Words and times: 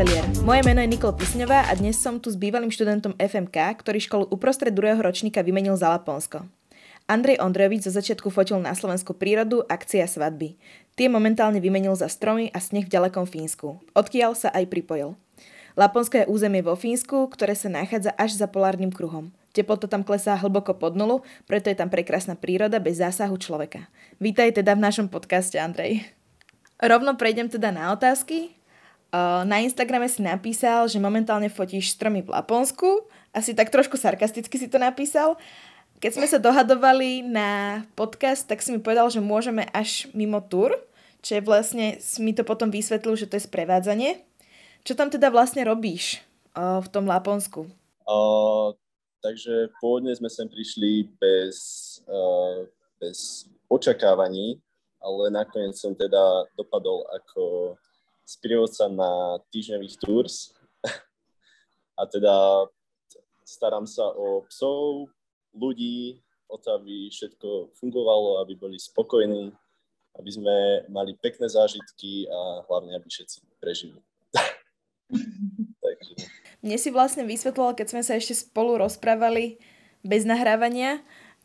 Atelier. 0.00 0.24
Moje 0.44 0.64
meno 0.64 0.80
je 0.80 0.88
Nikol 0.88 1.12
Pisňová 1.12 1.68
a 1.68 1.72
dnes 1.76 1.96
som 1.96 2.16
tu 2.16 2.32
s 2.32 2.36
bývalým 2.36 2.72
študentom 2.72 3.12
FMK, 3.20 3.56
ktorý 3.80 3.98
školu 4.00 4.24
uprostred 4.32 4.72
druhého 4.72 5.00
ročníka 5.00 5.44
vymenil 5.44 5.76
za 5.76 5.92
Laponsko. 5.92 6.48
Andrej 7.04 7.42
Ondrejovič 7.42 7.84
zo 7.84 7.92
začiatku 7.92 8.30
fotil 8.32 8.62
na 8.62 8.72
Slovensku 8.72 9.12
prírodu, 9.12 9.66
akcia 9.66 10.06
svadby. 10.08 10.56
Tie 10.94 11.10
momentálne 11.10 11.58
vymenil 11.58 11.92
za 11.98 12.06
stromy 12.06 12.48
a 12.54 12.62
sneh 12.62 12.86
v 12.86 12.92
ďalekom 12.92 13.26
Fínsku. 13.26 13.82
Odkiaľ 13.92 14.38
sa 14.38 14.48
aj 14.54 14.70
pripojil. 14.70 15.18
Laponsko 15.78 16.22
je 16.22 16.30
územie 16.30 16.62
vo 16.62 16.74
Fínsku, 16.74 17.30
ktoré 17.30 17.54
sa 17.54 17.70
nachádza 17.70 18.10
až 18.18 18.34
za 18.38 18.50
polárnym 18.50 18.90
kruhom. 18.90 19.30
Teplota 19.50 19.90
tam 19.90 20.06
klesá 20.06 20.38
hlboko 20.38 20.78
pod 20.78 20.94
nulu, 20.94 21.26
preto 21.50 21.70
je 21.70 21.76
tam 21.78 21.90
prekrásna 21.90 22.38
príroda 22.38 22.78
bez 22.78 23.02
zásahu 23.02 23.34
človeka. 23.34 23.90
Vítaj 24.22 24.62
teda 24.62 24.78
v 24.78 24.84
našom 24.86 25.06
podcaste, 25.10 25.58
Andrej. 25.58 26.06
Rovno 26.78 27.18
prejdem 27.18 27.50
teda 27.50 27.74
na 27.74 27.90
otázky. 27.90 28.54
Na 29.10 29.58
Instagrame 29.58 30.06
si 30.06 30.22
napísal, 30.22 30.86
že 30.86 31.02
momentálne 31.02 31.50
fotíš 31.50 31.98
stromy 31.98 32.22
v 32.22 32.30
Laponsku. 32.30 33.10
Asi 33.34 33.58
tak 33.58 33.74
trošku 33.74 33.98
sarkasticky 33.98 34.54
si 34.54 34.70
to 34.70 34.78
napísal. 34.78 35.34
Keď 35.98 36.10
sme 36.14 36.26
sa 36.30 36.38
dohadovali 36.38 37.26
na 37.26 37.82
podcast, 37.98 38.46
tak 38.46 38.62
si 38.62 38.70
mi 38.70 38.78
povedal, 38.78 39.10
že 39.10 39.18
môžeme 39.18 39.66
až 39.74 40.06
mimo 40.14 40.38
tur, 40.38 40.72
čo 41.26 41.36
je 41.36 41.42
vlastne, 41.42 41.98
mi 42.22 42.32
to 42.32 42.46
potom 42.46 42.70
vysvetlil, 42.70 43.18
že 43.18 43.26
to 43.26 43.36
je 43.36 43.44
sprevádzanie. 43.44 44.22
Čo 44.84 44.96
tam 44.96 45.12
teda 45.12 45.28
vlastne 45.28 45.62
robíš 45.64 46.24
v 46.56 46.88
tom 46.90 47.06
Laponsku? 47.06 47.68
Uh, 48.08 48.74
takže 49.22 49.70
pôvodne 49.78 50.10
sme 50.16 50.26
sem 50.26 50.50
prišli 50.50 51.06
bez, 51.20 51.56
uh, 52.10 52.66
bez 52.98 53.46
očakávaní, 53.70 54.58
ale 54.98 55.30
nakoniec 55.30 55.78
som 55.78 55.94
teda 55.94 56.50
dopadol 56.58 57.06
ako 57.14 57.74
sprievodca 58.26 58.90
na 58.90 59.38
týždňových 59.54 59.94
tours 60.02 60.54
a 62.00 62.02
teda 62.06 62.66
starám 63.46 63.86
sa 63.86 64.10
o 64.10 64.42
psov, 64.46 65.10
ľudí, 65.54 66.22
o 66.50 66.58
to, 66.58 66.74
aby 66.78 67.10
všetko 67.10 67.74
fungovalo, 67.78 68.42
aby 68.42 68.58
boli 68.58 68.78
spokojní, 68.78 69.54
aby 70.18 70.30
sme 70.30 70.56
mali 70.90 71.14
pekné 71.18 71.46
zážitky 71.46 72.26
a 72.26 72.66
hlavne, 72.66 72.94
aby 72.98 73.06
všetci 73.06 73.38
prežili. 73.62 73.98
Takže. 75.80 76.14
Mne 76.60 76.76
si 76.76 76.88
vlastne 76.92 77.24
vysvetloval, 77.24 77.74
keď 77.74 77.86
sme 77.92 78.02
sa 78.04 78.16
ešte 78.16 78.36
spolu 78.36 78.76
rozprávali 78.76 79.58
bez 80.04 80.28
nahrávania, 80.28 81.00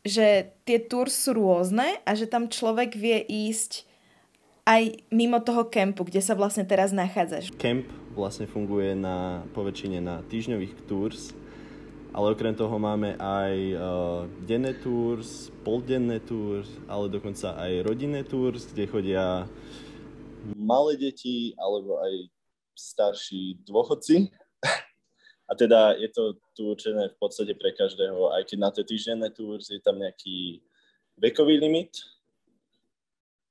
že 0.06 0.54
tie 0.68 0.78
tours 0.78 1.12
sú 1.12 1.34
rôzne 1.34 1.98
a 2.06 2.10
že 2.14 2.30
tam 2.30 2.46
človek 2.46 2.94
vie 2.94 3.18
ísť 3.26 3.88
aj 4.66 5.02
mimo 5.14 5.38
toho 5.42 5.66
kempu, 5.66 6.06
kde 6.06 6.22
sa 6.22 6.34
vlastne 6.34 6.66
teraz 6.66 6.90
nachádzaš. 6.90 7.54
Kemp 7.54 7.86
vlastne 8.18 8.50
funguje 8.50 8.98
na, 8.98 9.46
poväčšine 9.54 10.02
na 10.02 10.26
týždňových 10.26 10.74
tours, 10.90 11.30
ale 12.16 12.32
okrem 12.32 12.56
toho 12.56 12.74
máme 12.80 13.14
aj 13.20 13.54
uh, 13.76 13.80
denné 14.42 14.74
tours, 14.80 15.54
poldenné 15.62 16.18
tours, 16.24 16.66
ale 16.90 17.12
dokonca 17.12 17.54
aj 17.60 17.86
rodinné 17.86 18.24
tours, 18.24 18.66
kde 18.72 18.90
chodia 18.90 19.46
malé 20.54 20.98
deti 20.98 21.54
alebo 21.58 21.98
aj 22.02 22.35
starší 22.76 23.64
dôchodci 23.64 24.30
a 25.46 25.52
teda 25.54 25.94
je 25.94 26.08
to 26.10 26.36
tu 26.58 26.74
určené 26.74 27.08
v 27.08 27.16
podstate 27.22 27.54
pre 27.54 27.70
každého, 27.70 28.34
aj 28.34 28.50
keď 28.50 28.58
na 28.58 28.70
tie 28.74 28.84
týždenné 28.84 29.30
tours 29.30 29.70
je 29.70 29.78
tam 29.78 30.02
nejaký 30.02 30.60
vekový 31.22 31.62
limit. 31.62 32.02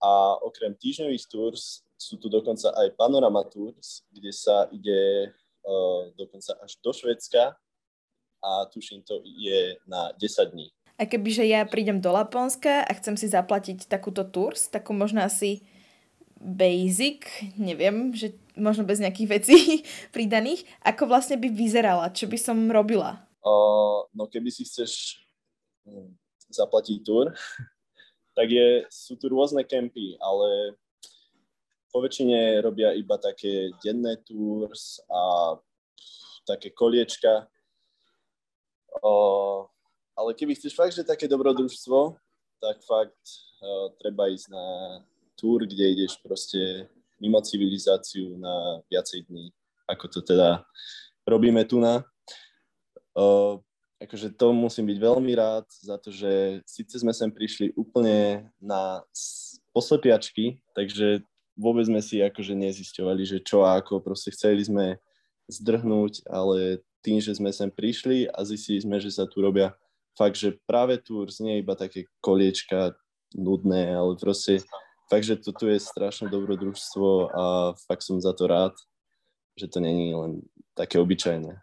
A 0.03 0.35
okrem 0.43 0.75
týždňových 0.75 1.25
tours 1.31 1.88
sú 1.95 2.19
tu 2.19 2.27
dokonca 2.27 2.69
aj 2.75 3.00
panorama 3.00 3.47
tours, 3.47 4.03
kde 4.11 4.31
sa 4.35 4.67
ide 4.75 5.31
uh, 5.31 6.11
dokonca 6.19 6.59
až 6.59 6.75
do 6.83 6.91
Švedska 6.91 7.55
a 8.44 8.51
tuším 8.69 9.01
to 9.07 9.23
je 9.23 9.79
na 9.88 10.11
10 10.19 10.51
dní. 10.51 10.69
A 11.00 11.07
kebyže 11.07 11.47
ja 11.47 11.63
prídem 11.63 12.03
do 12.03 12.11
Laponska 12.11 12.83
a 12.83 12.91
chcem 13.00 13.16
si 13.16 13.31
zaplatiť 13.31 13.88
takúto 13.88 14.27
tours, 14.27 14.67
takú 14.67 14.91
možno 14.91 15.23
asi 15.23 15.63
basic, 16.39 17.27
neviem, 17.55 18.11
že 18.11 18.35
možno 18.57 18.88
bez 18.88 18.99
nejakých 18.99 19.29
vecí 19.29 19.57
pridaných, 20.16 20.66
ako 20.81 21.11
vlastne 21.11 21.39
by 21.39 21.47
vyzerala, 21.51 22.11
čo 22.11 22.27
by 22.27 22.38
som 22.39 22.57
robila? 22.71 23.23
Uh, 23.45 24.07
no 24.17 24.25
keby 24.25 24.49
si 24.49 24.66
chceš 24.66 25.21
hm, 25.85 26.16
zaplatiť 26.49 26.97
tur, 27.05 27.31
tak 28.38 28.47
je, 28.49 28.83
sú 28.89 29.15
tu 29.15 29.29
rôzne 29.29 29.61
kempy, 29.63 30.17
ale 30.19 30.75
po 31.95 32.03
väčšine 32.03 32.59
robia 32.59 32.91
iba 32.91 33.15
také 33.15 33.71
denné 33.79 34.19
tours 34.27 34.99
a 35.07 35.55
také 36.44 36.75
koliečka. 36.75 37.47
Uh, 38.99 39.63
ale 40.15 40.35
keby 40.35 40.55
chceš 40.55 40.75
fakt, 40.75 40.91
že 40.91 41.07
také 41.07 41.27
dobrodružstvo, 41.27 42.15
tak 42.59 42.83
fakt 42.83 43.23
uh, 43.63 43.91
treba 43.99 44.27
ísť 44.27 44.47
na 44.51 44.65
túr, 45.35 45.67
kde 45.67 45.95
ideš 45.95 46.19
proste 46.23 46.88
mimo 47.19 47.39
civilizáciu 47.41 48.37
na 48.37 48.83
viacej 48.91 49.27
dní, 49.29 49.51
ako 49.87 50.05
to 50.07 50.19
teda 50.21 50.63
robíme 51.27 51.63
tu 51.65 51.79
na. 51.79 52.03
Uh, 53.15 53.59
akože 54.01 54.35
to 54.35 54.51
musím 54.51 54.91
byť 54.91 54.97
veľmi 54.99 55.31
rád 55.35 55.65
za 55.71 55.95
to, 55.97 56.11
že 56.11 56.61
síce 56.67 56.99
sme 56.99 57.15
sem 57.15 57.31
prišli 57.31 57.71
úplne 57.79 58.51
na 58.59 59.01
poslepiačky, 59.71 60.59
takže 60.75 61.23
vôbec 61.55 61.87
sme 61.87 62.03
si 62.03 62.19
akože 62.19 62.53
nezisťovali, 62.53 63.23
že 63.23 63.37
čo 63.39 63.63
a 63.63 63.79
ako, 63.79 64.03
proste 64.03 64.35
chceli 64.35 64.67
sme 64.67 64.99
zdrhnúť, 65.47 66.27
ale 66.27 66.83
tým, 66.99 67.21
že 67.23 67.37
sme 67.37 67.53
sem 67.55 67.71
prišli 67.71 68.27
a 68.27 68.43
zistili 68.43 68.81
sme, 68.83 68.97
že 68.99 69.13
sa 69.13 69.23
tu 69.29 69.39
robia 69.39 69.71
fakt, 70.17 70.35
že 70.35 70.57
práve 70.65 70.99
tu 70.99 71.23
nie 71.39 71.61
iba 71.61 71.77
také 71.77 72.09
koliečka 72.19 72.95
nudné, 73.35 73.95
ale 73.95 74.15
proste 74.19 74.63
Takže 75.05 75.38
toto 75.38 75.69
je 75.69 75.77
strašné 75.77 76.33
dobrodružstvo 76.33 77.29
a 77.29 77.43
fakt 77.85 78.01
som 78.01 78.17
za 78.17 78.33
to 78.33 78.49
rád, 78.49 78.73
že 79.53 79.69
to 79.69 79.77
není 79.77 80.17
len 80.17 80.41
také 80.73 80.97
obyčajné. 80.97 81.61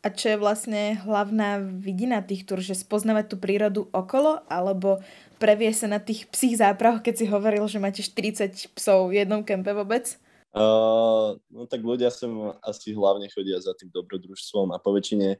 A 0.00 0.08
čo 0.08 0.32
je 0.32 0.40
vlastne 0.40 0.96
hlavná 1.04 1.60
vidina 1.60 2.24
tých 2.24 2.48
túr, 2.48 2.64
že 2.64 2.72
spoznávať 2.72 3.24
tú 3.30 3.36
prírodu 3.36 3.84
okolo, 3.92 4.40
alebo 4.48 4.96
previe 5.36 5.68
sa 5.76 5.92
na 5.92 6.00
tých 6.00 6.24
psích 6.32 6.56
zápravoch, 6.56 7.04
keď 7.04 7.14
si 7.20 7.26
hovoril, 7.28 7.68
že 7.68 7.76
máte 7.76 8.00
40 8.00 8.72
psov 8.72 9.12
v 9.12 9.20
jednom 9.20 9.44
kempe 9.44 9.76
vôbec? 9.76 10.16
Uh, 10.50 11.38
no 11.52 11.68
tak 11.68 11.84
ľudia 11.84 12.10
sem 12.10 12.32
asi 12.64 12.90
hlavne 12.90 13.30
chodia 13.30 13.60
za 13.62 13.70
tým 13.76 13.92
dobrodružstvom 13.92 14.74
a 14.74 14.82
po 14.82 14.90
väčšine, 14.96 15.38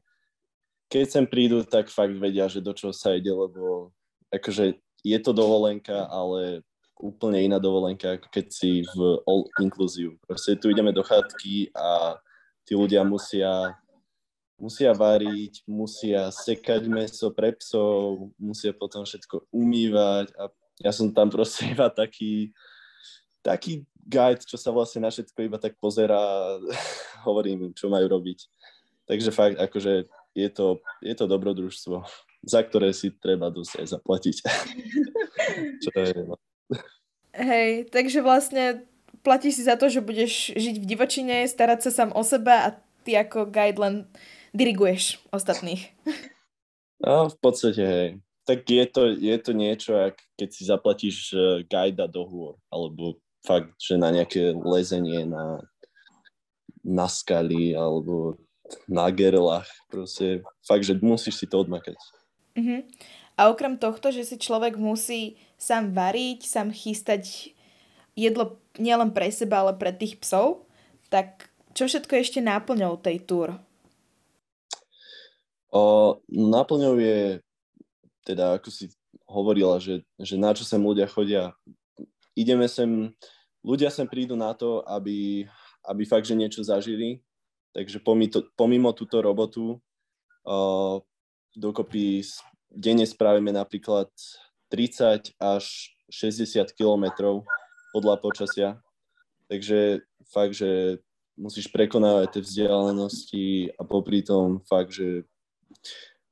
keď 0.87 1.07
sem 1.09 1.25
prídu, 1.27 1.65
tak 1.65 1.91
fakt 1.91 2.15
vedia, 2.15 2.47
že 2.47 2.63
do 2.63 2.71
čoho 2.77 2.95
sa 2.95 3.17
ide, 3.17 3.33
lebo 3.33 3.91
akože 4.29 4.77
je 5.03 5.19
to 5.19 5.33
dovolenka, 5.33 6.05
ale 6.07 6.63
úplne 7.01 7.41
iná 7.41 7.57
dovolenka, 7.57 8.21
ako 8.21 8.29
keď 8.29 8.47
si 8.53 8.85
v 8.95 8.99
all 9.25 9.49
inclusive. 9.59 10.15
Proste 10.29 10.55
tu 10.61 10.69
ideme 10.69 10.93
do 10.93 11.01
chatky 11.01 11.73
a 11.73 12.21
tí 12.69 12.77
ľudia 12.77 13.03
musia, 13.03 13.75
musia 14.61 14.93
variť, 14.93 15.65
musia 15.65 16.29
sekať 16.29 16.87
meso 16.87 17.33
pre 17.33 17.57
psov, 17.57 18.31
musia 18.37 18.77
potom 18.77 19.03
všetko 19.03 19.49
umývať 19.51 20.31
a 20.37 20.53
ja 20.81 20.93
som 20.93 21.13
tam 21.13 21.29
proste 21.33 21.73
iba 21.75 21.89
taký, 21.89 22.53
taký 23.41 23.85
guide, 24.01 24.45
čo 24.45 24.57
sa 24.57 24.73
vlastne 24.73 25.05
na 25.05 25.11
všetko 25.13 25.39
iba 25.45 25.59
tak 25.61 25.77
pozera 25.81 26.17
a 26.17 26.61
hovorím 27.27 27.73
čo 27.73 27.89
majú 27.89 28.09
robiť. 28.09 28.49
Takže 29.09 29.31
fakt, 29.35 29.57
akože 29.59 30.07
je 30.37 30.49
to, 30.55 30.79
je 31.03 31.15
to 31.19 31.27
dobrodružstvo, 31.27 32.07
za 32.47 32.61
ktoré 32.63 32.95
si 32.95 33.11
treba 33.11 33.51
dosť 33.51 33.83
aj 33.83 33.87
zaplatiť. 33.99 34.37
čo 35.85 35.91
je, 35.99 36.21
no. 36.23 36.39
Hej, 37.31 37.89
takže 37.95 38.21
vlastne 38.23 38.85
platíš 39.23 39.61
si 39.61 39.63
za 39.69 39.77
to, 39.79 39.87
že 39.87 40.03
budeš 40.03 40.55
žiť 40.57 40.77
v 40.81 40.89
divočine, 40.89 41.47
starať 41.47 41.89
sa 41.89 41.91
sám 41.91 42.11
o 42.17 42.23
seba 42.25 42.55
a 42.67 42.69
ty 43.07 43.15
ako 43.17 43.49
guide 43.49 43.79
len 43.79 43.95
diriguješ 44.57 45.23
ostatných. 45.31 45.95
No, 47.01 47.33
v 47.33 47.37
podstate, 47.41 47.83
hej. 47.83 48.09
Tak 48.45 48.67
je 48.67 48.85
to, 48.91 49.03
je 49.15 49.37
to 49.39 49.53
niečo, 49.55 49.97
ak 49.97 50.21
keď 50.35 50.49
si 50.51 50.63
zaplatíš 50.67 51.17
uh, 51.33 51.63
guida 51.65 52.11
do 52.11 52.27
hôr, 52.27 52.55
alebo 52.69 53.17
fakt, 53.47 53.73
že 53.79 53.97
na 53.97 54.11
nejaké 54.11 54.53
lezenie 54.53 55.25
na, 55.25 55.65
na 56.83 57.07
skaly, 57.07 57.73
alebo 57.73 58.37
na 58.85 59.09
gerlach, 59.09 59.69
proste 59.89 60.43
fakt, 60.67 60.85
že 60.85 60.99
musíš 60.99 61.41
si 61.41 61.47
to 61.47 61.63
odmakať. 61.63 61.97
Uh-huh. 62.59 62.83
A 63.41 63.49
okrem 63.49 63.81
tohto, 63.81 64.13
že 64.13 64.29
si 64.29 64.37
človek 64.37 64.77
musí 64.77 65.41
sám 65.57 65.97
variť, 65.97 66.45
sám 66.45 66.77
chystať 66.77 67.57
jedlo 68.13 68.61
nielen 68.77 69.17
pre 69.17 69.33
seba, 69.33 69.65
ale 69.65 69.81
pre 69.81 69.97
tých 69.97 70.21
psov, 70.21 70.69
tak 71.09 71.49
čo 71.73 71.89
všetko 71.89 72.21
ešte 72.21 72.45
náplňou 72.45 73.01
tej 73.01 73.25
túr? 73.25 73.57
O, 75.73 76.21
náplňou 76.29 77.01
je, 77.01 77.41
teda 78.29 78.61
ako 78.61 78.69
si 78.69 78.93
hovorila, 79.25 79.81
že, 79.81 80.05
že 80.21 80.37
na 80.37 80.53
čo 80.53 80.69
sem 80.69 80.83
ľudia 80.83 81.09
chodia. 81.09 81.57
Ideme 82.37 82.69
sem, 82.69 83.09
ľudia 83.65 83.89
sem 83.89 84.05
prídu 84.05 84.37
na 84.37 84.53
to, 84.53 84.85
aby, 84.85 85.49
aby 85.89 86.03
fakt, 86.05 86.29
že 86.29 86.37
niečo 86.37 86.61
zažili. 86.61 87.25
Takže 87.73 88.05
pomimo, 88.05 88.45
pomimo 88.53 88.93
túto 88.93 89.17
robotu 89.25 89.81
o, 90.45 90.59
dokopy 91.57 92.21
denne 92.71 93.07
spravíme 93.07 93.51
napríklad 93.51 94.09
30 94.71 95.35
až 95.37 95.65
60 96.11 96.71
kilometrov 96.75 97.43
podľa 97.91 98.17
počasia. 98.23 98.69
Takže 99.51 100.07
fakt, 100.31 100.55
že 100.55 101.03
musíš 101.35 101.67
prekonávať 101.71 102.39
tie 102.39 102.43
vzdialenosti 102.47 103.47
a 103.75 103.83
popri 103.83 104.23
tom 104.23 104.63
fakt, 104.63 104.95
že 104.95 105.27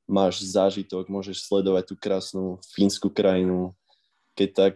máš 0.06 0.46
zážitok, 0.46 1.10
môžeš 1.10 1.44
sledovať 1.44 1.84
tú 1.90 1.94
krásnu 1.98 2.62
fínsku 2.72 3.10
krajinu. 3.10 3.74
Keď 4.38 4.48
tak 4.54 4.74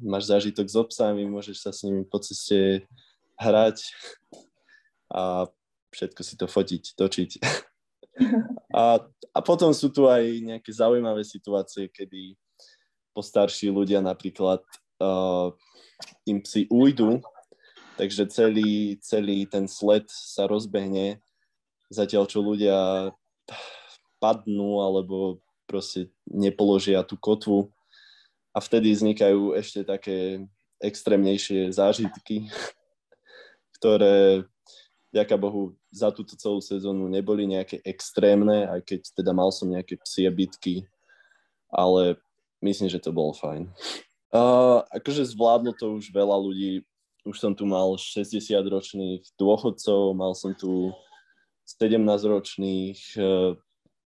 máš 0.00 0.32
zážitok 0.32 0.66
s 0.66 0.76
obsami, 0.76 1.28
môžeš 1.28 1.56
sa 1.60 1.70
s 1.70 1.84
nimi 1.84 2.02
po 2.02 2.16
ceste 2.18 2.88
hrať 3.36 3.92
a 5.12 5.46
všetko 5.92 6.20
si 6.24 6.34
to 6.40 6.46
fotiť, 6.48 6.82
točiť. 6.96 7.30
A, 8.74 8.98
a 9.30 9.38
potom 9.38 9.70
sú 9.70 9.94
tu 9.94 10.10
aj 10.10 10.26
nejaké 10.42 10.70
zaujímavé 10.74 11.22
situácie, 11.22 11.86
kedy 11.86 12.34
postarší 13.14 13.70
ľudia 13.70 14.02
napríklad 14.02 14.58
uh, 14.98 15.54
im 16.26 16.42
psi 16.42 16.66
ujdu 16.66 17.22
takže 17.96 18.26
celý, 18.30 18.98
celý 19.00 19.46
ten 19.46 19.70
sled 19.70 20.06
sa 20.10 20.46
rozbehne, 20.50 21.22
zatiaľ 21.90 22.26
čo 22.26 22.42
ľudia 22.42 23.10
padnú 24.18 24.82
alebo 24.82 25.38
proste 25.64 26.10
nepoložia 26.26 27.06
tú 27.06 27.14
kotvu. 27.18 27.70
A 28.54 28.62
vtedy 28.62 28.94
vznikajú 28.94 29.58
ešte 29.58 29.82
také 29.82 30.46
extrémnejšie 30.78 31.74
zážitky, 31.74 32.50
ktoré, 33.78 34.46
ďaká 35.14 35.38
Bohu, 35.38 35.78
za 35.94 36.10
túto 36.10 36.34
celú 36.34 36.58
sezónu 36.58 37.06
neboli 37.06 37.46
nejaké 37.46 37.78
extrémne, 37.86 38.66
aj 38.66 38.82
keď 38.82 39.00
teda 39.14 39.30
mal 39.30 39.54
som 39.54 39.70
nejaké 39.70 39.94
psie 40.02 40.26
bitky, 40.26 40.82
ale 41.70 42.18
myslím, 42.58 42.90
že 42.90 42.98
to 42.98 43.14
bolo 43.14 43.30
fajn. 43.30 43.70
Uh, 44.34 44.82
akože 44.90 45.30
zvládlo 45.30 45.78
to 45.78 45.94
už 45.94 46.10
veľa 46.10 46.34
ľudí 46.34 46.82
už 47.24 47.40
som 47.40 47.52
tu 47.56 47.64
mal 47.64 47.96
60-ročných 47.96 49.24
dôchodcov, 49.40 50.12
mal 50.12 50.36
som 50.36 50.52
tu 50.52 50.92
17-ročných 51.80 53.00
eh, 53.16 53.56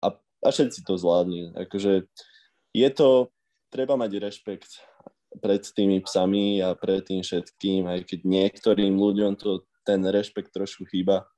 a, 0.00 0.08
a 0.14 0.48
všetci 0.48 0.86
to 0.86 0.94
zvládli. 0.94 1.50
Akože 1.58 2.06
je 2.70 2.88
to, 2.94 3.34
treba 3.74 3.98
mať 3.98 4.10
rešpekt 4.22 4.86
pred 5.42 5.62
tými 5.62 5.98
psami 6.06 6.62
a 6.62 6.78
pred 6.78 7.02
tým 7.02 7.22
všetkým, 7.26 7.90
aj 7.90 8.06
keď 8.06 8.20
niektorým 8.26 8.94
ľuďom 8.94 9.34
to 9.38 9.66
ten 9.86 10.00
rešpekt 10.04 10.52
trošku 10.52 10.86
chýba, 10.88 11.28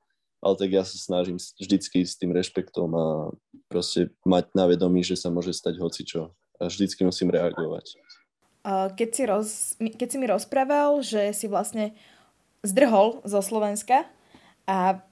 ale 0.43 0.55
tak 0.59 0.69
ja 0.71 0.83
sa 0.83 0.99
snažím 0.99 1.39
vždycky 1.39 2.03
s 2.03 2.19
tým 2.19 2.35
rešpektom 2.35 2.89
a 2.93 3.05
proste 3.71 4.11
mať 4.27 4.51
na 4.53 4.67
vedomí, 4.67 5.01
že 5.01 5.15
sa 5.15 5.31
môže 5.31 5.55
stať 5.55 5.79
hocičo 5.79 6.35
a 6.59 6.63
vždycky 6.67 7.07
musím 7.07 7.31
reagovať 7.31 7.95
keď 8.95 9.09
si, 9.11 9.23
roz, 9.27 9.47
keď 9.79 10.07
si 10.07 10.17
mi 10.17 10.27
rozprával, 10.27 11.03
že 11.03 11.35
si 11.35 11.51
vlastne 11.51 11.91
zdrhol 12.63 13.19
zo 13.27 13.43
Slovenska 13.43 14.07
a 14.63 15.03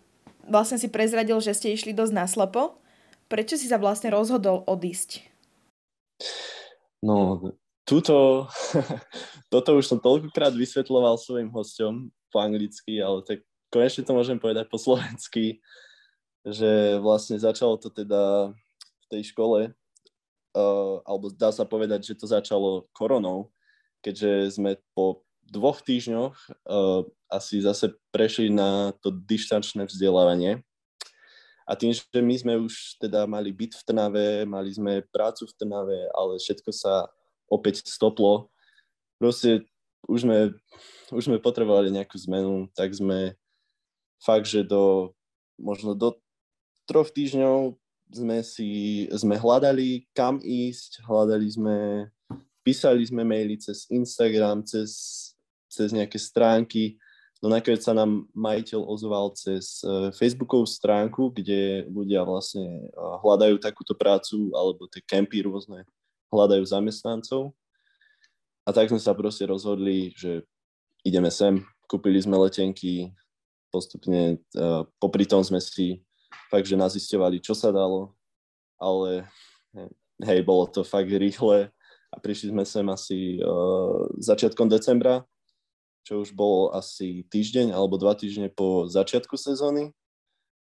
vlastne 0.48 0.80
si 0.80 0.88
prezradil, 0.88 1.36
že 1.44 1.52
ste 1.52 1.76
išli 1.76 1.92
dosť 1.92 2.16
naslepo, 2.16 2.80
prečo 3.28 3.60
si 3.60 3.68
sa 3.68 3.76
vlastne 3.76 4.08
rozhodol 4.08 4.64
odísť? 4.64 5.28
No, 7.04 7.44
túto, 7.84 8.48
toto 9.54 9.70
už 9.76 9.84
som 9.84 10.00
toľkokrát 10.00 10.56
vysvetloval 10.56 11.20
svojim 11.20 11.52
hosťom 11.52 12.08
po 12.32 12.40
anglicky, 12.40 13.04
ale 13.04 13.22
tak 13.28 13.44
konečne 13.68 14.08
to 14.08 14.16
môžem 14.16 14.40
povedať 14.40 14.72
po 14.72 14.80
slovensky, 14.80 15.60
že 16.48 16.98
vlastne 17.04 17.38
začalo 17.38 17.78
to 17.78 17.92
teda 17.92 18.50
v 18.80 19.06
tej 19.12 19.36
škole, 19.36 19.70
uh, 19.70 20.96
alebo 21.06 21.30
dá 21.30 21.52
sa 21.54 21.68
povedať, 21.68 22.12
že 22.12 22.18
to 22.18 22.26
začalo 22.26 22.90
koronou, 22.96 23.52
keďže 24.02 24.58
sme 24.58 24.80
po 24.96 25.28
dvoch 25.52 25.84
týždňoch 25.84 26.34
uh, 26.34 27.04
asi 27.28 27.60
zase 27.60 27.92
prešli 28.10 28.48
na 28.48 28.96
to 29.04 29.12
dištančné 29.12 29.88
vzdelávanie. 29.88 30.64
A 31.70 31.78
tým, 31.78 31.94
že 31.94 32.04
my 32.20 32.36
sme 32.36 32.54
už 32.60 33.00
teda 33.00 33.24
mali 33.30 33.54
byt 33.54 33.80
v 33.80 33.86
Trnave, 33.88 34.28
mali 34.44 34.76
sme 34.76 35.06
prácu 35.08 35.48
v 35.48 35.56
Trnave, 35.56 36.00
ale 36.12 36.36
všetko 36.42 36.72
sa 36.74 37.08
opäť 37.48 37.88
stoplo. 37.88 38.52
Proste 39.22 39.64
už 40.08 40.26
sme, 40.26 40.38
už 41.14 41.24
sme 41.30 41.38
potrebovali 41.38 41.94
nejakú 41.94 42.18
zmenu, 42.26 42.70
tak 42.74 42.94
sme 42.94 43.38
fakt, 44.22 44.50
že 44.50 44.66
do 44.66 45.14
možno 45.62 45.94
do 45.94 46.18
troch 46.90 47.14
týždňov 47.14 47.78
sme 48.12 48.44
si, 48.44 48.70
sme 49.14 49.40
hľadali 49.40 50.10
kam 50.12 50.42
ísť, 50.44 51.06
hľadali 51.08 51.48
sme, 51.48 51.78
písali 52.66 53.06
sme 53.08 53.24
maily 53.24 53.56
cez 53.56 53.88
Instagram, 53.88 54.66
cez, 54.68 54.92
cez 55.72 55.96
nejaké 55.96 56.20
stránky, 56.20 57.00
no 57.40 57.48
nakoniec 57.48 57.82
sa 57.82 57.96
nám 57.96 58.28
majiteľ 58.36 58.84
ozval 58.84 59.32
cez 59.34 59.80
uh, 59.88 60.12
Facebookovú 60.12 60.68
stránku, 60.68 61.32
kde 61.32 61.88
ľudia 61.88 62.22
vlastne 62.28 62.92
uh, 62.92 63.18
hľadajú 63.24 63.58
takúto 63.64 63.96
prácu, 63.96 64.52
alebo 64.52 64.86
tie 64.92 65.00
kempy 65.02 65.48
rôzne 65.48 65.88
hľadajú 66.30 66.64
zamestnancov. 66.68 67.56
A 68.72 68.76
tak 68.76 68.88
sme 68.88 69.04
sa 69.04 69.12
proste 69.12 69.44
rozhodli, 69.44 70.16
že 70.16 70.48
ideme 71.04 71.28
sem, 71.28 71.60
kúpili 71.92 72.24
sme 72.24 72.40
letenky, 72.40 73.12
postupne 73.68 74.40
uh, 74.56 74.88
popri 74.96 75.28
tom 75.28 75.44
sme 75.44 75.60
si 75.60 76.00
fakt, 76.48 76.72
že 76.72 76.80
nazisťovali, 76.80 77.44
čo 77.44 77.52
sa 77.52 77.76
dalo, 77.76 78.16
ale 78.80 79.28
hej, 80.24 80.40
bolo 80.48 80.72
to 80.72 80.88
fakt 80.88 81.12
rýchle 81.12 81.68
a 82.12 82.16
prišli 82.16 82.56
sme 82.56 82.64
sem 82.64 82.88
asi 82.88 83.44
uh, 83.44 84.08
začiatkom 84.24 84.72
decembra, 84.72 85.28
čo 86.08 86.24
už 86.24 86.32
bolo 86.32 86.72
asi 86.72 87.28
týždeň 87.28 87.76
alebo 87.76 88.00
dva 88.00 88.16
týždne 88.16 88.48
po 88.48 88.88
začiatku 88.88 89.36
sezóny, 89.36 89.92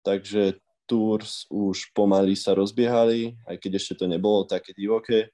takže 0.04 0.60
tours 0.84 1.48
už 1.48 1.96
pomaly 1.96 2.36
sa 2.36 2.52
rozbiehali, 2.52 3.40
aj 3.48 3.56
keď 3.56 3.80
ešte 3.80 4.04
to 4.04 4.06
nebolo 4.06 4.44
také 4.44 4.76
divoké. 4.76 5.32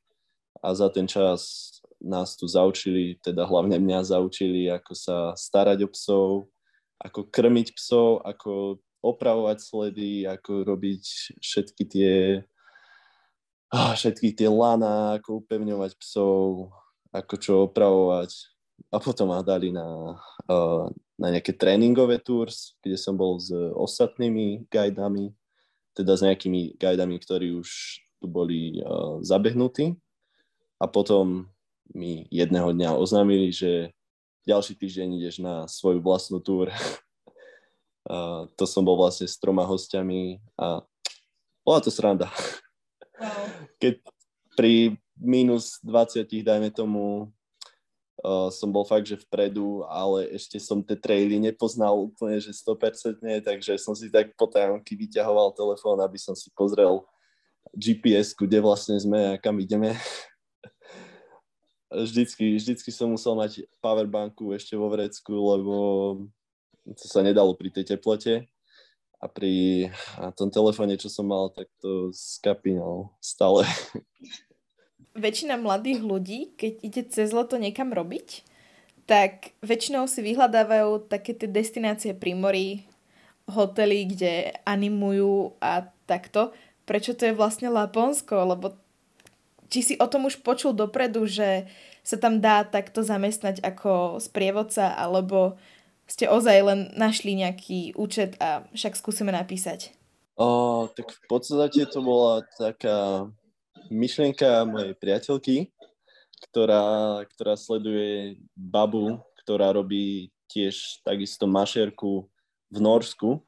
A 0.63 0.79
za 0.79 0.87
ten 0.95 1.11
čas 1.11 1.82
nás 2.03 2.35
tu 2.35 2.51
zaučili, 2.51 3.17
teda 3.23 3.47
hlavne 3.47 3.79
mňa 3.79 4.11
zaučili, 4.11 4.67
ako 4.67 4.93
sa 4.93 5.17
starať 5.39 5.87
o 5.87 5.89
psov, 5.91 6.31
ako 6.99 7.31
krmiť 7.31 7.79
psov, 7.79 8.27
ako 8.27 8.83
opravovať 9.03 9.59
sledy, 9.59 10.27
ako 10.27 10.67
robiť 10.67 11.05
všetky 11.43 11.85
tie 11.87 12.15
všetky 13.73 14.37
tie 14.37 14.53
lana, 14.53 15.17
ako 15.17 15.41
upevňovať 15.41 15.97
psov, 15.97 16.69
ako 17.09 17.35
čo 17.41 17.53
opravovať. 17.65 18.31
A 18.93 19.01
potom 19.01 19.33
ma 19.33 19.41
dali 19.41 19.73
na, 19.73 20.19
na 21.17 21.29
nejaké 21.33 21.57
tréningové 21.57 22.21
tours, 22.21 22.77
kde 22.85 23.01
som 23.01 23.17
bol 23.17 23.41
s 23.41 23.49
ostatnými 23.73 24.69
guidami, 24.69 25.33
teda 25.97 26.13
s 26.19 26.23
nejakými 26.25 26.77
guidami, 26.77 27.17
ktorí 27.17 27.57
už 27.57 27.69
tu 28.21 28.27
boli 28.29 28.85
zabehnutí. 29.25 29.97
A 30.83 30.85
potom 30.91 31.49
mi 31.91 32.31
jedného 32.31 32.71
dňa 32.71 32.95
oznámili, 32.95 33.51
že 33.51 33.91
ďalší 34.47 34.79
týždeň 34.79 35.09
ideš 35.19 35.37
na 35.43 35.67
svoju 35.67 35.99
vlastnú 35.99 36.39
túr 36.39 36.71
a 38.13 38.47
to 38.59 38.65
som 38.67 38.83
bol 38.83 38.99
vlastne 38.99 39.27
s 39.27 39.39
troma 39.39 39.63
hostiami 39.67 40.43
a 40.59 40.83
bola 41.63 41.79
to 41.79 41.91
sranda. 41.91 42.27
Wow. 43.19 43.47
Keď 43.79 43.95
pri 44.59 44.99
minus 45.15 45.79
20, 45.87 46.27
dajme 46.43 46.75
tomu, 46.75 47.31
uh, 48.27 48.51
som 48.51 48.75
bol 48.75 48.83
fakt, 48.83 49.07
že 49.07 49.23
vpredu, 49.23 49.87
ale 49.87 50.27
ešte 50.35 50.59
som 50.59 50.83
tie 50.83 50.99
traily 50.99 51.39
nepoznal 51.39 51.95
úplne, 51.95 52.43
že 52.43 52.51
100%, 52.51 53.23
takže 53.47 53.79
som 53.79 53.95
si 53.95 54.11
tak 54.11 54.35
po 54.35 54.51
tajomky 54.51 54.99
vyťahoval 54.99 55.55
telefón, 55.55 56.03
aby 56.03 56.19
som 56.19 56.35
si 56.35 56.51
pozrel 56.51 57.07
GPS, 57.79 58.35
kde 58.35 58.59
vlastne 58.59 58.99
sme 58.99 59.39
a 59.39 59.41
kam 59.41 59.63
ideme. 59.63 59.95
Vždycky, 61.93 62.57
vždycky 62.57 62.91
som 62.91 63.13
musel 63.13 63.37
mať 63.37 63.69
powerbanku 63.85 64.53
ešte 64.57 64.75
vo 64.75 64.89
vrecku, 64.89 65.33
lebo 65.33 65.75
to 66.89 67.05
sa 67.07 67.23
nedalo 67.23 67.55
pri 67.55 67.71
tej 67.71 67.95
teplote 67.95 68.49
a 69.23 69.25
pri 69.31 69.87
a 70.19 70.35
tom 70.35 70.51
telefóne, 70.51 70.99
čo 70.99 71.07
som 71.07 71.31
mal, 71.31 71.53
tak 71.55 71.71
to 71.79 72.11
skapínal 72.11 73.15
stále. 73.23 73.63
Väčšina 75.15 75.61
mladých 75.61 76.01
ľudí, 76.03 76.57
keď 76.59 76.73
ide 76.83 77.03
cez 77.07 77.31
leto 77.31 77.61
niekam 77.61 77.93
robiť, 77.93 78.43
tak 79.07 79.55
väčšinou 79.61 80.09
si 80.09 80.25
vyhľadávajú 80.25 81.07
také 81.07 81.37
tie 81.37 81.47
destinácie 81.47 82.17
pri 82.17 82.33
mori, 82.33 82.69
hotely, 83.47 84.09
kde 84.09 84.57
animujú 84.65 85.59
a 85.61 85.91
takto. 86.09 86.55
prečo 86.83 87.15
to 87.15 87.31
je 87.31 87.37
vlastne 87.37 87.71
Laponsko, 87.71 88.35
lebo 88.43 88.75
či 89.73 89.81
si 89.81 89.95
o 89.97 90.05
tom 90.05 90.29
už 90.29 90.45
počul 90.45 90.77
dopredu, 90.77 91.25
že 91.25 91.65
sa 92.05 92.21
tam 92.21 92.45
dá 92.45 92.61
takto 92.69 93.01
zamestnať 93.01 93.65
ako 93.65 94.21
sprievodca, 94.21 94.93
alebo 94.93 95.57
ste 96.05 96.29
ozaj 96.29 96.59
len 96.61 96.81
našli 96.93 97.33
nejaký 97.33 97.97
účet 97.97 98.37
a 98.37 98.69
však 98.77 99.01
skúsime 99.01 99.33
napísať? 99.33 99.97
O, 100.37 100.85
tak 100.93 101.09
v 101.09 101.21
podstate 101.25 101.89
to 101.89 102.05
bola 102.05 102.45
taká 102.61 103.25
myšlienka 103.89 104.69
mojej 104.69 104.93
priateľky, 105.01 105.57
ktorá, 106.51 107.23
ktorá 107.33 107.55
sleduje 107.57 108.37
babu, 108.53 109.25
ktorá 109.41 109.73
robí 109.73 110.29
tiež 110.53 111.01
takisto 111.01 111.49
mašerku 111.49 112.29
v 112.69 112.79
Norsku. 112.81 113.41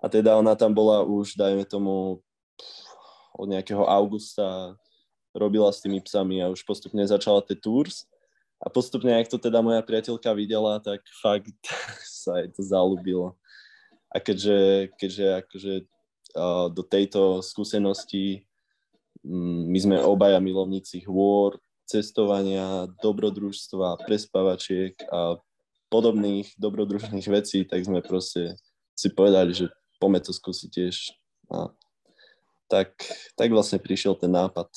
A 0.00 0.08
teda 0.08 0.36
ona 0.36 0.52
tam 0.56 0.72
bola 0.72 1.04
už, 1.04 1.36
dajme 1.36 1.64
tomu, 1.64 2.24
od 3.40 3.48
nejakého 3.48 3.80
augusta 3.88 4.76
robila 5.32 5.72
s 5.72 5.80
tými 5.80 6.04
psami 6.04 6.44
a 6.44 6.52
už 6.52 6.60
postupne 6.68 7.00
začala 7.08 7.40
tie 7.40 7.56
tours. 7.56 8.04
A 8.60 8.68
postupne, 8.68 9.16
ak 9.16 9.32
to 9.32 9.40
teda 9.40 9.64
moja 9.64 9.80
priateľka 9.80 10.36
videla, 10.36 10.76
tak 10.84 11.00
fakt 11.24 11.56
sa 12.24 12.44
jej 12.44 12.52
to 12.52 12.60
zalúbilo. 12.60 13.32
A 14.12 14.20
keďže, 14.20 14.90
keďže 15.00 15.26
akože, 15.46 15.74
do 16.70 16.82
tejto 16.86 17.42
skúsenosti 17.42 18.46
um, 19.26 19.66
my 19.66 19.78
sme 19.82 19.96
obaja 19.98 20.38
milovníci 20.38 21.02
hôr, 21.02 21.58
cestovania, 21.90 22.86
dobrodružstva, 23.02 24.06
prespavačiek 24.06 24.94
a 25.10 25.42
podobných 25.90 26.54
dobrodružných 26.54 27.26
vecí, 27.26 27.66
tak 27.66 27.82
sme 27.82 27.98
proste 27.98 28.54
si 28.94 29.10
povedali, 29.10 29.50
že 29.50 29.66
poďme 29.98 30.22
to 30.22 30.30
skúsiť 30.30 30.70
tiež. 30.70 30.96
A 31.50 31.74
tak, 32.70 32.94
tak 33.34 33.50
vlastne 33.50 33.82
prišiel 33.82 34.14
ten 34.14 34.30
nápad. 34.30 34.70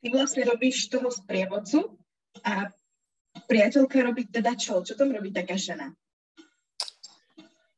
ty 0.00 0.08
vlastne 0.08 0.48
robíš 0.48 0.88
toho 0.88 1.12
sprievodcu 1.12 2.00
a 2.40 2.72
priateľka 3.44 4.00
robí 4.00 4.24
teda 4.24 4.56
čo? 4.56 4.80
Čo 4.80 4.96
tam 4.96 5.12
robí 5.12 5.28
taká 5.28 5.60
žena? 5.60 5.92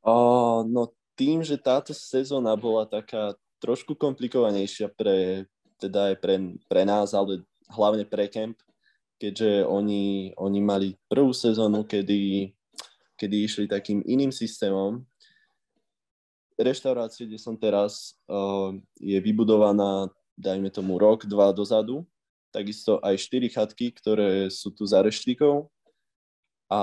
O, 0.06 0.62
no 0.62 0.94
tým, 1.18 1.42
že 1.42 1.58
táto 1.58 1.90
sezóna 1.90 2.54
bola 2.54 2.86
taká 2.86 3.34
trošku 3.58 3.98
komplikovanejšia 3.98 4.92
pre, 4.94 5.50
teda 5.82 6.14
aj 6.14 6.16
pre, 6.22 6.34
pre 6.70 6.82
nás, 6.86 7.10
ale 7.10 7.42
hlavne 7.72 8.06
pre 8.06 8.30
Kemp, 8.30 8.60
keďže 9.18 9.64
oni, 9.66 10.36
oni 10.36 10.60
mali 10.60 10.88
prvú 11.08 11.32
sezónu, 11.32 11.82
kedy, 11.88 12.52
kedy 13.16 13.36
išli 13.48 13.64
takým 13.66 14.04
iným 14.04 14.30
systémom. 14.30 15.02
Reštaurácia, 16.56 17.28
kde 17.28 17.36
som 17.36 17.52
teraz, 17.56 18.16
uh, 18.32 18.72
je 18.96 19.16
vybudovaná, 19.20 20.08
dajme 20.36 20.72
tomu, 20.72 20.96
rok, 20.96 21.28
dva 21.28 21.52
dozadu 21.52 22.08
takisto 22.56 22.96
aj 23.04 23.20
štyri 23.20 23.52
chatky, 23.52 23.92
ktoré 23.92 24.48
sú 24.48 24.72
tu 24.72 24.88
za 24.88 25.04
reštikou 25.04 25.68
a 26.72 26.80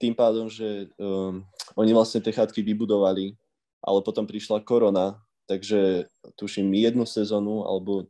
tým 0.00 0.16
pádom, 0.16 0.48
že 0.48 0.88
um, 0.96 1.44
oni 1.76 1.92
vlastne 1.92 2.24
tie 2.24 2.32
chatky 2.32 2.64
vybudovali, 2.64 3.36
ale 3.84 3.98
potom 4.00 4.24
prišla 4.24 4.64
korona, 4.64 5.20
takže 5.44 6.08
tuším 6.40 6.72
jednu 6.72 7.04
sezónu, 7.04 7.68
alebo 7.68 8.08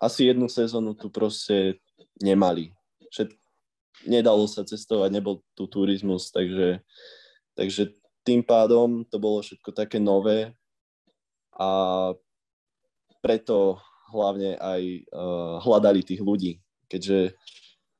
asi 0.00 0.32
jednu 0.32 0.48
sezónu 0.48 0.96
tu 0.96 1.12
proste 1.12 1.76
nemali. 2.20 2.72
Všet, 3.12 3.36
nedalo 4.08 4.48
sa 4.48 4.64
cestovať, 4.64 5.12
nebol 5.12 5.44
tu 5.52 5.68
turizmus, 5.68 6.32
takže, 6.32 6.80
takže 7.52 7.92
tým 8.22 8.42
pádom 8.42 9.02
to 9.06 9.18
bolo 9.18 9.42
všetko 9.42 9.70
také 9.74 9.98
nové 9.98 10.54
a 11.58 11.68
preto 13.22 13.78
hlavne 14.10 14.58
aj 14.58 14.82
uh, 15.08 15.56
hľadali 15.62 16.02
tých 16.04 16.20
ľudí, 16.20 16.58
keďže, 16.90 17.38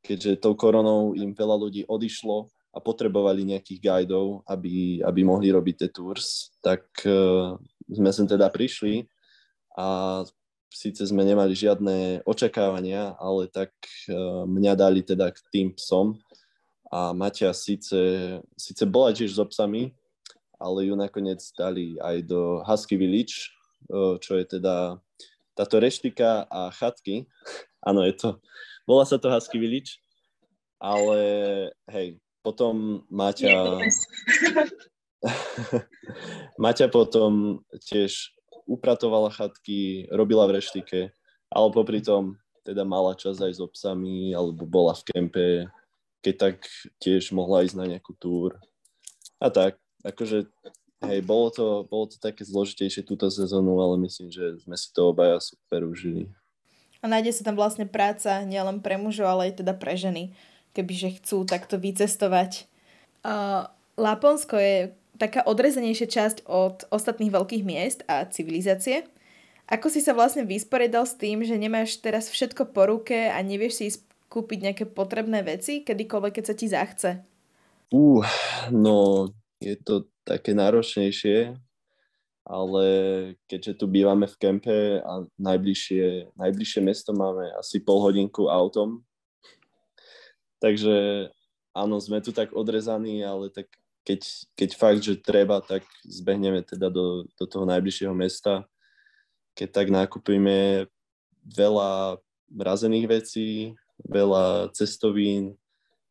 keďže 0.05 0.43
tou 0.43 0.53
koronou 0.59 1.15
im 1.17 1.33
veľa 1.33 1.57
ľudí 1.57 1.83
odišlo 1.89 2.51
a 2.73 2.79
potrebovali 2.81 3.45
nejakých 3.45 3.81
guidov, 3.81 4.45
aby, 4.49 5.01
aby 5.05 5.21
mohli 5.25 5.53
robiť 5.53 5.75
tie 5.85 5.91
tours, 5.93 6.53
tak 6.61 6.85
uh, 7.07 7.57
sme 7.89 8.11
sem 8.13 8.27
teda 8.29 8.49
prišli 8.49 9.09
a 9.77 10.21
síce 10.73 11.05
sme 11.05 11.25
nemali 11.25 11.53
žiadne 11.53 12.25
očakávania, 12.25 13.17
ale 13.21 13.49
tak 13.49 13.73
uh, 14.09 14.45
mňa 14.49 14.73
dali 14.77 15.01
teda 15.05 15.33
k 15.33 15.39
tým 15.53 15.69
psom 15.77 16.17
a 16.93 17.17
Maťa 17.17 17.57
síce, 17.57 18.01
síce 18.53 18.85
bola 18.85 19.17
tiež 19.17 19.33
so 19.33 19.49
psami, 19.49 19.97
ale 20.63 20.87
ju 20.87 20.95
nakoniec 20.95 21.43
dali 21.59 21.99
aj 21.99 22.23
do 22.31 22.63
Husky 22.63 22.95
Village, 22.95 23.51
čo 24.23 24.39
je 24.39 24.45
teda 24.47 25.03
táto 25.59 25.83
reštika 25.83 26.47
a 26.47 26.71
chatky, 26.71 27.27
áno, 27.89 28.07
je 28.07 28.15
to, 28.15 28.39
volá 28.87 29.03
sa 29.03 29.19
to 29.19 29.27
Husky 29.27 29.59
Village, 29.59 29.99
ale 30.79 31.19
hej, 31.91 32.23
potom 32.47 33.03
Maťa... 33.11 33.83
Maťa 36.63 36.91
potom 36.91 37.63
tiež 37.87 38.35
upratovala 38.67 39.31
chatky, 39.31 40.11
robila 40.11 40.51
v 40.51 40.59
reštike, 40.59 41.15
ale 41.51 41.67
popri 41.71 42.03
tom 42.03 42.39
teda 42.63 42.87
mala 42.87 43.15
čas 43.19 43.43
aj 43.43 43.59
s 43.59 43.61
obsami, 43.61 44.31
alebo 44.35 44.63
bola 44.67 44.95
v 44.95 45.07
kempe, 45.11 45.47
keď 46.23 46.35
tak 46.39 46.57
tiež 47.03 47.35
mohla 47.35 47.67
ísť 47.67 47.77
na 47.79 47.87
nejakú 47.91 48.15
túr. 48.23 48.55
A 49.43 49.51
tak, 49.51 49.82
akože 50.03 50.51
Hej, 51.03 51.27
bolo 51.27 51.51
to, 51.51 51.83
bolo 51.91 52.07
to 52.07 52.15
také 52.23 52.47
zložitejšie 52.47 53.03
túto 53.03 53.27
sezónu, 53.27 53.75
ale 53.83 53.99
myslím, 54.07 54.31
že 54.31 54.63
sme 54.63 54.79
si 54.79 54.87
to 54.95 55.11
obaja 55.11 55.43
super 55.43 55.83
užili. 55.83 56.31
A 57.03 57.11
nájde 57.11 57.35
sa 57.35 57.43
tam 57.43 57.59
vlastne 57.59 57.91
práca 57.91 58.47
nielen 58.47 58.79
pre 58.79 58.95
mužov, 58.95 59.27
ale 59.27 59.51
aj 59.51 59.67
teda 59.67 59.75
pre 59.75 59.99
ženy, 59.99 60.31
kebyže 60.79 61.19
chcú 61.19 61.43
takto 61.43 61.75
vycestovať. 61.75 62.71
Uh, 63.27 63.67
Laponsko 63.99 64.55
je 64.55 64.95
taká 65.19 65.43
odrezanejšia 65.43 66.07
časť 66.07 66.37
od 66.47 66.87
ostatných 66.95 67.35
veľkých 67.35 67.67
miest 67.67 68.07
a 68.07 68.23
civilizácie. 68.31 69.03
Ako 69.67 69.91
si 69.91 69.99
sa 69.99 70.15
vlastne 70.15 70.47
vysporiadal 70.47 71.03
s 71.03 71.19
tým, 71.19 71.43
že 71.43 71.59
nemáš 71.59 71.99
teraz 71.99 72.31
všetko 72.31 72.71
po 72.71 72.87
ruke 72.87 73.27
a 73.27 73.43
nevieš 73.43 73.75
si 73.75 73.87
kúpiť 74.31 74.59
nejaké 74.71 74.85
potrebné 74.87 75.43
veci, 75.43 75.83
kedykoľvek, 75.83 76.33
keď 76.39 76.45
sa 76.47 76.55
ti 76.55 76.67
zachce? 76.71 77.11
Uh, 77.91 78.23
no 78.71 79.27
je 79.63 79.77
to 79.79 80.11
také 80.27 80.53
náročnejšie, 80.53 81.55
ale 82.43 82.87
keďže 83.47 83.79
tu 83.79 83.87
bývame 83.87 84.27
v 84.27 84.39
kempe 84.39 84.99
a 84.99 85.23
najbližšie, 85.39 86.35
najbližšie 86.35 86.81
mesto 86.83 87.15
máme 87.15 87.55
asi 87.55 87.79
pol 87.79 88.03
hodinku 88.03 88.51
autom, 88.51 89.07
takže 90.59 91.31
áno, 91.71 92.03
sme 92.03 92.19
tu 92.19 92.35
tak 92.35 92.51
odrezaní, 92.51 93.23
ale 93.23 93.49
tak 93.55 93.71
keď, 94.03 94.21
keď 94.59 94.71
fakt, 94.75 95.01
že 95.07 95.15
treba, 95.23 95.63
tak 95.63 95.87
zbehneme 96.03 96.67
teda 96.67 96.91
do, 96.91 97.27
do 97.39 97.45
toho 97.47 97.63
najbližšieho 97.63 98.11
mesta. 98.11 98.67
Keď 99.55 99.69
tak 99.71 99.87
nakúpime 99.95 100.91
veľa 101.47 102.19
mrazených 102.51 103.07
vecí, 103.07 103.79
veľa 104.03 104.75
cestovín 104.75 105.55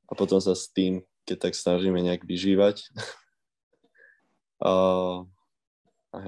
a 0.07 0.15
potom 0.15 0.39
sa 0.39 0.55
s 0.55 0.71
tým, 0.71 1.03
keď 1.27 1.51
tak 1.51 1.53
snažíme 1.55 1.99
nejak 1.99 2.23
vyžívať. 2.23 2.79
Uh, 4.61 5.25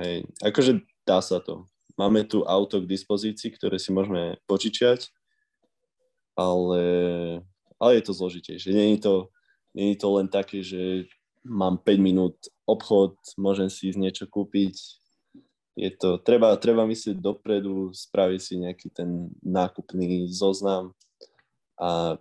hej, 0.02 0.26
akože 0.42 0.82
dá 1.06 1.22
sa 1.22 1.38
to. 1.38 1.70
Máme 1.94 2.26
tu 2.26 2.42
auto 2.50 2.82
k 2.82 2.90
dispozícii, 2.90 3.54
ktoré 3.54 3.78
si 3.78 3.94
môžeme 3.94 4.42
požičiať, 4.50 5.14
ale, 6.34 6.84
ale 7.78 7.92
je 8.02 8.04
to 8.10 8.18
zložitejšie. 8.18 8.74
Není 8.74 8.98
to, 8.98 9.30
není 9.78 9.94
to 9.94 10.10
len 10.18 10.26
také, 10.26 10.66
že 10.66 11.06
mám 11.46 11.78
5 11.78 12.02
minút 12.02 12.34
obchod, 12.66 13.14
môžem 13.38 13.70
si 13.70 13.94
ísť 13.94 14.00
niečo 14.02 14.26
kúpiť. 14.26 14.74
Je 15.78 15.90
to, 15.94 16.18
treba, 16.18 16.58
treba 16.58 16.90
myslieť 16.90 17.22
dopredu, 17.22 17.94
spraviť 17.94 18.42
si 18.42 18.54
nejaký 18.58 18.90
ten 18.90 19.30
nákupný 19.46 20.26
zoznam 20.34 20.98
a 21.78 22.18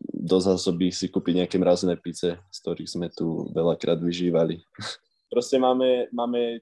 do 0.00 0.38
zásoby 0.38 0.90
si 0.90 1.06
kúpiť 1.10 1.44
nejaké 1.44 1.56
mrazené 1.58 1.98
pice, 1.98 2.38
z 2.38 2.58
ktorých 2.62 2.90
sme 2.90 3.06
tu 3.10 3.50
veľakrát 3.50 3.98
vyžívali. 3.98 4.62
Proste 5.30 5.62
máme, 5.62 6.10
máme 6.10 6.58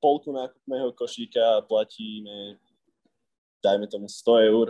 polku 0.00 0.32
nákupného 0.32 0.88
košíka 0.96 1.60
a 1.60 1.64
platíme, 1.64 2.56
dajme 3.60 3.86
tomu 3.86 4.08
100 4.08 4.48
eur. 4.48 4.66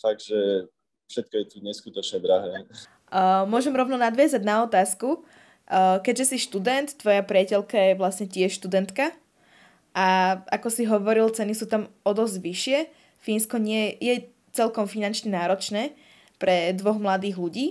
Takže 0.00 0.68
všetko 1.12 1.34
je 1.36 1.44
tu 1.44 1.56
neskutočne 1.60 2.18
drahé. 2.24 2.64
Uh, 3.12 3.44
môžem 3.44 3.76
rovno 3.76 4.00
nadviezať 4.00 4.40
na 4.40 4.64
otázku. 4.64 5.20
Uh, 5.68 6.00
keďže 6.00 6.32
si 6.32 6.48
študent, 6.48 6.96
tvoja 6.96 7.20
priateľka 7.20 7.76
je 7.76 7.98
vlastne 8.00 8.24
tiež 8.24 8.56
študentka 8.56 9.12
a 9.92 10.38
ako 10.48 10.68
si 10.70 10.86
hovoril, 10.86 11.28
ceny 11.28 11.52
sú 11.52 11.66
tam 11.66 11.90
o 12.06 12.12
dosť 12.14 12.36
vyššie. 12.38 12.78
Fínsko 13.18 13.58
nie 13.58 13.98
je 13.98 14.30
celkom 14.54 14.86
finančne 14.86 15.34
náročné 15.34 15.92
pre 16.38 16.70
dvoch 16.72 16.96
mladých 17.02 17.36
ľudí. 17.36 17.66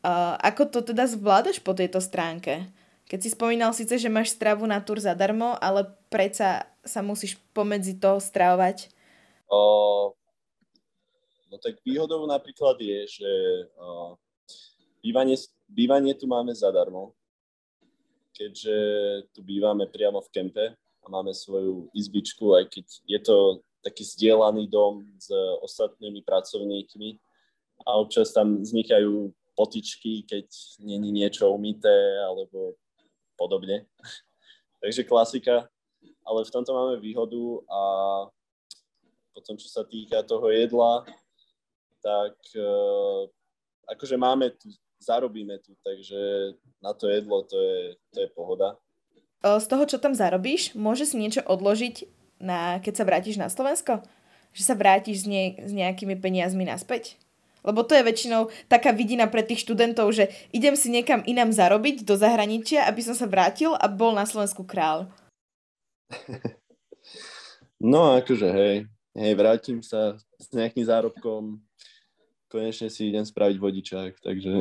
Uh, 0.00 0.38
ako 0.40 0.70
to 0.70 0.80
teda 0.94 1.04
zvládaš 1.10 1.60
po 1.60 1.76
tejto 1.76 2.00
stránke? 2.00 2.70
Keď 3.10 3.18
si 3.26 3.34
spomínal 3.34 3.74
síce, 3.74 3.98
že 3.98 4.06
máš 4.06 4.30
stravu 4.38 4.70
na 4.70 4.78
tur 4.78 5.02
zadarmo, 5.02 5.58
ale 5.58 5.90
predsa 6.06 6.70
sa 6.86 7.02
musíš 7.02 7.42
pomedzi 7.50 7.98
toho 7.98 8.22
stravovať. 8.22 8.86
O, 9.50 10.14
no 11.50 11.56
tak 11.58 11.82
výhodou 11.82 12.22
napríklad 12.30 12.78
je, 12.78 13.18
že 13.18 13.30
o, 13.74 14.14
bývanie, 15.02 15.34
bývanie 15.66 16.14
tu 16.14 16.30
máme 16.30 16.54
zadarmo, 16.54 17.10
keďže 18.30 18.76
tu 19.34 19.42
bývame 19.42 19.90
priamo 19.90 20.22
v 20.22 20.30
kempe 20.30 20.64
a 20.78 21.06
máme 21.10 21.34
svoju 21.34 21.90
izbičku, 21.90 22.54
aj 22.62 22.70
keď 22.70 22.86
je 23.10 23.20
to 23.26 23.36
taký 23.82 24.06
zdieľaný 24.06 24.70
dom 24.70 25.02
s 25.18 25.34
ostatnými 25.66 26.22
pracovníkmi 26.22 27.18
a 27.90 27.98
občas 27.98 28.30
tam 28.30 28.62
vznikajú 28.62 29.34
potičky, 29.58 30.22
keď 30.30 30.46
není 30.78 31.10
niečo 31.10 31.50
umité 31.50 32.22
alebo 32.22 32.78
podobne. 33.40 33.88
Takže 34.84 35.08
klasika, 35.08 35.64
ale 36.28 36.44
v 36.44 36.52
tomto 36.52 36.76
máme 36.76 37.00
výhodu 37.00 37.64
a 37.68 37.80
potom, 39.32 39.56
čo 39.56 39.72
sa 39.72 39.80
týka 39.88 40.20
toho 40.28 40.52
jedla, 40.52 41.08
tak 42.04 42.36
uh, 42.56 43.24
akože 43.88 44.16
máme 44.20 44.52
tu, 44.56 44.68
zarobíme 45.00 45.56
tu, 45.64 45.72
takže 45.80 46.52
na 46.84 46.92
to 46.92 47.08
jedlo 47.08 47.44
to 47.44 47.56
je, 47.56 47.96
to 48.12 48.18
je 48.20 48.28
pohoda. 48.36 48.76
Z 49.40 49.66
toho, 49.72 49.88
čo 49.88 49.96
tam 49.96 50.12
zarobíš, 50.12 50.76
môže 50.76 51.08
si 51.08 51.16
niečo 51.16 51.40
odložiť, 51.40 52.04
na, 52.40 52.80
keď 52.80 52.94
sa 53.00 53.04
vrátiš 53.08 53.36
na 53.40 53.48
Slovensko? 53.48 54.04
Že 54.52 54.62
sa 54.64 54.74
vrátiš 54.76 55.24
s, 55.24 55.26
nie, 55.28 55.56
s 55.56 55.72
nejakými 55.72 56.16
peniazmi 56.20 56.68
naspäť? 56.68 57.16
Lebo 57.60 57.84
to 57.84 57.92
je 57.96 58.06
väčšinou 58.06 58.48
taká 58.68 58.92
vidina 58.92 59.28
pre 59.28 59.44
tých 59.44 59.64
študentov, 59.64 60.12
že 60.16 60.32
idem 60.54 60.76
si 60.76 60.88
niekam 60.88 61.20
inám 61.28 61.52
zarobiť 61.52 62.08
do 62.08 62.16
zahraničia, 62.16 62.88
aby 62.88 63.00
som 63.04 63.12
sa 63.12 63.28
vrátil 63.28 63.76
a 63.76 63.86
bol 63.88 64.16
na 64.16 64.24
Slovensku 64.24 64.64
král. 64.64 65.08
No 67.80 68.12
akože 68.12 68.44
hej, 68.52 68.76
hej, 69.16 69.32
vrátim 69.40 69.80
sa 69.80 70.12
s 70.36 70.52
nejakým 70.52 70.84
zárobkom, 70.84 71.64
konečne 72.52 72.92
si 72.92 73.08
idem 73.08 73.24
spraviť 73.24 73.56
vodičák, 73.56 74.12
takže... 74.20 74.60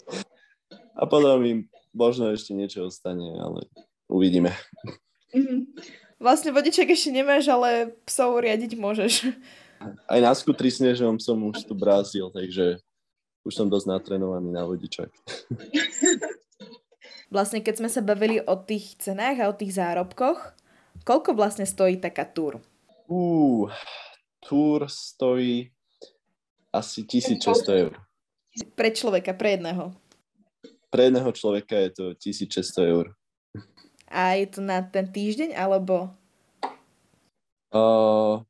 a 1.00 1.04
potom 1.04 1.44
im 1.44 1.68
možno 1.92 2.32
ešte 2.32 2.56
niečo 2.56 2.88
ostane, 2.88 3.36
ale 3.36 3.68
uvidíme. 4.08 4.56
Mhm. 5.36 5.76
Vlastne 6.22 6.54
vodičák 6.56 6.88
ešte 6.88 7.10
nemáš, 7.12 7.50
ale 7.52 7.98
psov 8.08 8.40
riadiť 8.40 8.78
môžeš. 8.78 9.12
Aj 10.06 10.20
na 10.22 10.32
skutri 10.32 10.70
snežom 10.70 11.18
som 11.18 11.38
už 11.42 11.66
tu 11.66 11.74
brázil, 11.74 12.30
takže 12.30 12.78
už 13.42 13.52
som 13.54 13.66
dosť 13.66 13.86
natrenovaný 13.90 14.54
na 14.54 14.62
vodičák. 14.66 15.10
Vlastne 17.34 17.64
keď 17.64 17.74
sme 17.80 17.88
sa 17.88 18.04
bavili 18.04 18.38
o 18.44 18.54
tých 18.60 19.00
cenách 19.00 19.40
a 19.40 19.48
o 19.48 19.56
tých 19.56 19.74
zárobkoch, 19.80 20.52
Koľko 21.02 21.34
vlastne 21.34 21.66
stojí 21.66 21.98
taká 21.98 22.22
túr? 22.22 22.62
Uh, 23.10 23.66
túr 24.38 24.86
stojí 24.86 25.74
asi 26.70 27.02
1600 27.02 27.82
eur. 27.82 27.92
Pre 28.78 28.88
človeka, 28.94 29.34
pre 29.34 29.58
jedného? 29.58 29.90
Pre 30.92 31.02
jedného 31.02 31.30
človeka 31.34 31.74
je 31.74 31.90
to 31.90 32.04
1600 32.14 32.92
eur. 32.92 33.06
A 34.06 34.38
je 34.38 34.46
to 34.46 34.60
na 34.62 34.84
ten 34.84 35.08
týždeň, 35.08 35.56
alebo? 35.56 36.12
Uh, 37.72 38.44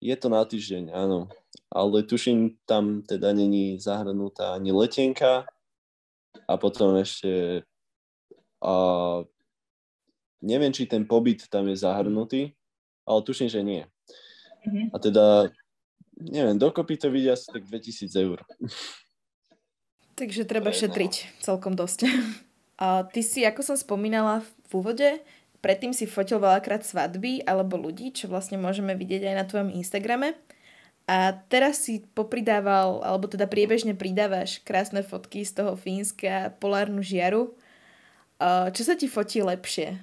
je 0.00 0.16
to 0.16 0.28
na 0.28 0.44
týždeň, 0.44 0.92
áno. 0.92 1.28
Ale 1.72 2.06
tuším, 2.06 2.56
tam 2.68 3.02
teda 3.02 3.32
není 3.32 3.80
zahrnutá 3.80 4.54
ani 4.54 4.70
letenka 4.70 5.48
a 6.46 6.52
potom 6.60 6.94
ešte 7.00 7.64
uh, 8.62 9.26
neviem, 10.46 10.72
či 10.72 10.86
ten 10.86 11.02
pobyt 11.02 11.48
tam 11.48 11.66
je 11.66 11.76
zahrnutý, 11.76 12.52
ale 13.02 13.20
tuším, 13.26 13.48
že 13.48 13.60
nie. 13.66 13.82
Mm-hmm. 14.66 14.86
A 14.92 14.96
teda, 14.98 15.24
neviem, 16.18 16.58
dokopy 16.58 16.94
to 16.98 17.08
vidia 17.10 17.34
asi 17.34 17.50
tak 17.50 17.64
2000 17.66 18.10
eur. 18.14 18.38
Takže 20.16 20.48
treba 20.48 20.72
šetriť 20.72 21.42
celkom 21.44 21.76
dosť. 21.76 22.06
A 22.76 23.08
ty 23.08 23.24
si, 23.24 23.40
ako 23.40 23.64
som 23.64 23.76
spomínala 23.76 24.44
v 24.68 24.72
úvode, 24.76 25.08
predtým 25.66 25.90
si 25.90 26.06
fotil 26.06 26.38
veľakrát 26.38 26.86
svadby 26.86 27.42
alebo 27.42 27.74
ľudí, 27.74 28.14
čo 28.14 28.30
vlastne 28.30 28.54
môžeme 28.54 28.94
vidieť 28.94 29.26
aj 29.26 29.34
na 29.34 29.44
tvojom 29.50 29.74
Instagrame. 29.74 30.38
A 31.10 31.34
teraz 31.50 31.82
si 31.82 32.06
popridával, 32.14 33.02
alebo 33.02 33.26
teda 33.26 33.50
priebežne 33.50 33.98
pridávaš 33.98 34.62
krásne 34.62 35.02
fotky 35.02 35.42
z 35.42 35.58
toho 35.58 35.74
Fínska, 35.74 36.54
polárnu 36.62 37.02
žiaru. 37.02 37.50
Čo 38.70 38.82
sa 38.86 38.94
ti 38.94 39.10
fotí 39.10 39.42
lepšie? 39.42 39.98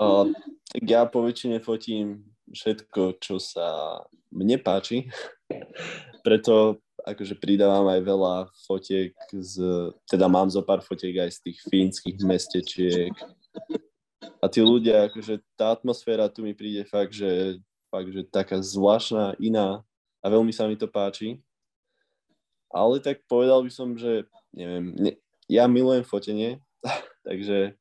Uh, 0.00 0.32
tak 0.72 0.84
ja 0.88 1.04
po 1.04 1.20
väčšine 1.20 1.60
fotím 1.60 2.24
všetko, 2.48 3.20
čo 3.20 3.36
sa 3.36 4.00
mne 4.32 4.56
páči. 4.56 5.12
Preto 6.26 6.80
akože 7.04 7.36
pridávam 7.36 7.92
aj 7.92 8.00
veľa 8.00 8.34
fotiek 8.64 9.12
z, 9.36 9.60
teda 10.08 10.32
mám 10.32 10.48
zo 10.48 10.64
pár 10.64 10.80
fotiek 10.80 11.28
aj 11.28 11.30
z 11.36 11.38
tých 11.50 11.58
fínskych 11.68 12.18
mestečiek. 12.24 13.12
A 14.42 14.46
tí 14.46 14.62
ľudia, 14.62 15.10
akože 15.10 15.42
tá 15.58 15.74
atmosféra 15.74 16.30
tu 16.30 16.42
mi 16.42 16.54
príde 16.54 16.82
fakt, 16.86 17.14
že, 17.14 17.58
fakt, 17.90 18.10
že 18.10 18.22
taká 18.26 18.58
zvláštna, 18.58 19.38
iná 19.42 19.82
a 20.22 20.26
veľmi 20.30 20.50
sa 20.54 20.66
mi 20.66 20.78
to 20.78 20.86
páči. 20.86 21.42
Ale 22.72 23.02
tak 23.02 23.22
povedal 23.28 23.62
by 23.62 23.70
som, 23.70 23.94
že 23.98 24.24
neviem, 24.54 24.94
ne, 24.96 25.12
ja 25.50 25.68
milujem 25.68 26.06
fotenie, 26.06 26.62
takže 27.28 27.76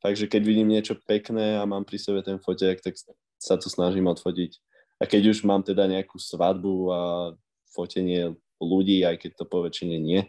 Takže 0.00 0.32
keď 0.32 0.42
vidím 0.42 0.72
niečo 0.72 0.96
pekné 1.04 1.60
a 1.60 1.68
mám 1.68 1.84
pri 1.84 2.00
sebe 2.00 2.24
ten 2.24 2.40
fotek, 2.40 2.80
tak 2.80 2.96
sa 3.36 3.60
to 3.60 3.68
snažím 3.68 4.08
odfotiť. 4.08 4.56
A 5.00 5.04
keď 5.04 5.36
už 5.36 5.44
mám 5.44 5.60
teda 5.60 5.84
nejakú 5.84 6.16
svadbu 6.16 6.72
a 6.88 7.00
fotenie 7.72 8.32
ľudí, 8.60 9.04
aj 9.04 9.20
keď 9.20 9.30
to 9.36 9.44
po 9.44 9.64
väčšine 9.64 9.96
nie, 10.00 10.24